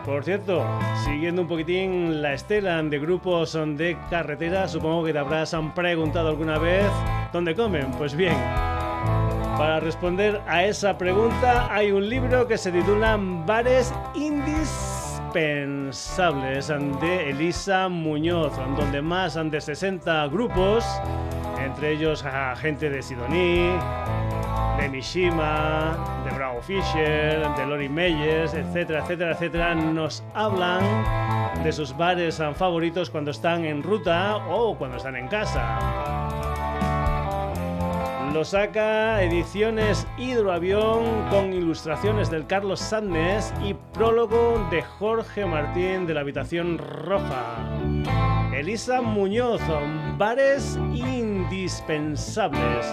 Por 0.05 0.23
cierto, 0.23 0.65
siguiendo 1.05 1.41
un 1.41 1.47
poquitín 1.47 2.21
la 2.21 2.33
estela 2.33 2.81
de 2.81 2.99
grupos 2.99 3.53
de 3.53 3.97
carretera, 4.09 4.67
supongo 4.67 5.03
que 5.05 5.13
te 5.13 5.19
habrás 5.19 5.55
preguntado 5.75 6.29
alguna 6.29 6.57
vez 6.57 6.85
dónde 7.33 7.55
comen. 7.55 7.91
Pues 7.91 8.15
bien, 8.15 8.35
para 9.57 9.79
responder 9.79 10.41
a 10.47 10.65
esa 10.65 10.97
pregunta 10.97 11.73
hay 11.73 11.91
un 11.91 12.09
libro 12.09 12.47
que 12.47 12.57
se 12.57 12.71
titula 12.71 13.17
Bares 13.45 13.93
Indies 14.15 14.90
Pensables 15.33 16.67
de 16.67 17.29
Elisa 17.29 17.87
Muñoz, 17.87 18.53
donde 18.77 19.01
más 19.01 19.35
de 19.35 19.61
60 19.61 20.27
grupos, 20.27 20.85
entre 21.63 21.91
ellos 21.91 22.25
gente 22.57 22.89
de 22.89 23.01
Sidoní, 23.01 23.71
de 24.77 24.89
Mishima, 24.89 26.23
de 26.25 26.35
Bravo 26.35 26.61
Fisher, 26.61 27.47
de 27.55 27.65
Lori 27.65 27.87
Meyers, 27.87 28.53
etcétera, 28.53 28.99
etcétera, 28.99 29.31
etcétera, 29.31 29.75
nos 29.75 30.21
hablan 30.33 30.83
de 31.63 31.71
sus 31.71 31.95
bares 31.95 32.41
favoritos 32.55 33.09
cuando 33.09 33.31
están 33.31 33.63
en 33.63 33.83
ruta 33.83 34.37
o 34.49 34.77
cuando 34.77 34.97
están 34.97 35.15
en 35.15 35.27
casa. 35.29 36.40
Lo 38.33 38.45
saca 38.45 39.21
Ediciones 39.21 40.07
Hidroavión 40.17 41.27
con 41.29 41.51
ilustraciones 41.51 42.31
del 42.31 42.47
Carlos 42.47 42.79
Sadness 42.79 43.53
y 43.61 43.73
prólogo 43.93 44.65
de 44.71 44.81
Jorge 44.81 45.45
Martín 45.45 46.07
de 46.07 46.13
la 46.13 46.21
Habitación 46.21 46.77
Roja. 46.77 47.57
Elisa 48.53 49.01
Muñoz, 49.01 49.61
bares 50.17 50.79
indispensables. 50.93 52.85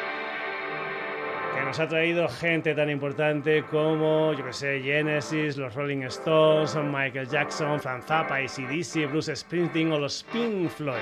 que 1.54 1.62
nos 1.64 1.78
ha 1.78 1.86
traído 1.86 2.28
gente 2.28 2.74
tan 2.74 2.90
importante 2.90 3.62
como, 3.70 4.32
yo 4.32 4.44
que 4.44 4.52
sé, 4.52 4.80
Genesis, 4.82 5.56
los 5.56 5.72
Rolling 5.76 6.02
Stones, 6.02 6.74
Michael 6.74 7.28
Jackson, 7.28 7.78
Franz 7.80 8.06
Zappa, 8.06 8.38
ACDC, 8.38 9.08
Bruce 9.08 9.36
Springsteen 9.36 9.92
o 9.92 10.00
los 10.00 10.24
Pink 10.32 10.68
Floyd. 10.68 10.96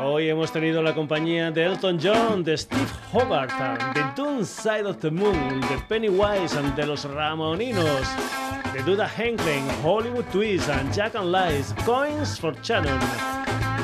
Hoy 0.03 0.29
hemos 0.29 0.51
tenido 0.51 0.83
la 0.83 0.95
compañía 0.95 1.53
de 1.53 1.67
Elton 1.67 2.01
John, 2.03 2.43
de 2.43 2.57
Steve 2.57 2.91
Hobart, 3.13 3.53
de 3.95 4.03
Dune 4.17 4.45
Side 4.45 4.87
of 4.87 4.97
the 4.99 5.11
Moon, 5.11 5.61
de 5.61 5.79
Pennywise, 5.89 6.57
de 6.75 6.87
los 6.87 7.05
Ramoninos, 7.05 8.09
de 8.73 8.83
Duda 8.83 9.09
Henklin, 9.09 9.69
Hollywood 9.85 10.25
Twist, 10.33 10.69
Jack 10.93 11.15
and 11.15 11.31
Lies, 11.31 11.73
Coins 11.85 12.41
for 12.41 12.55
Shannon. 12.63 12.99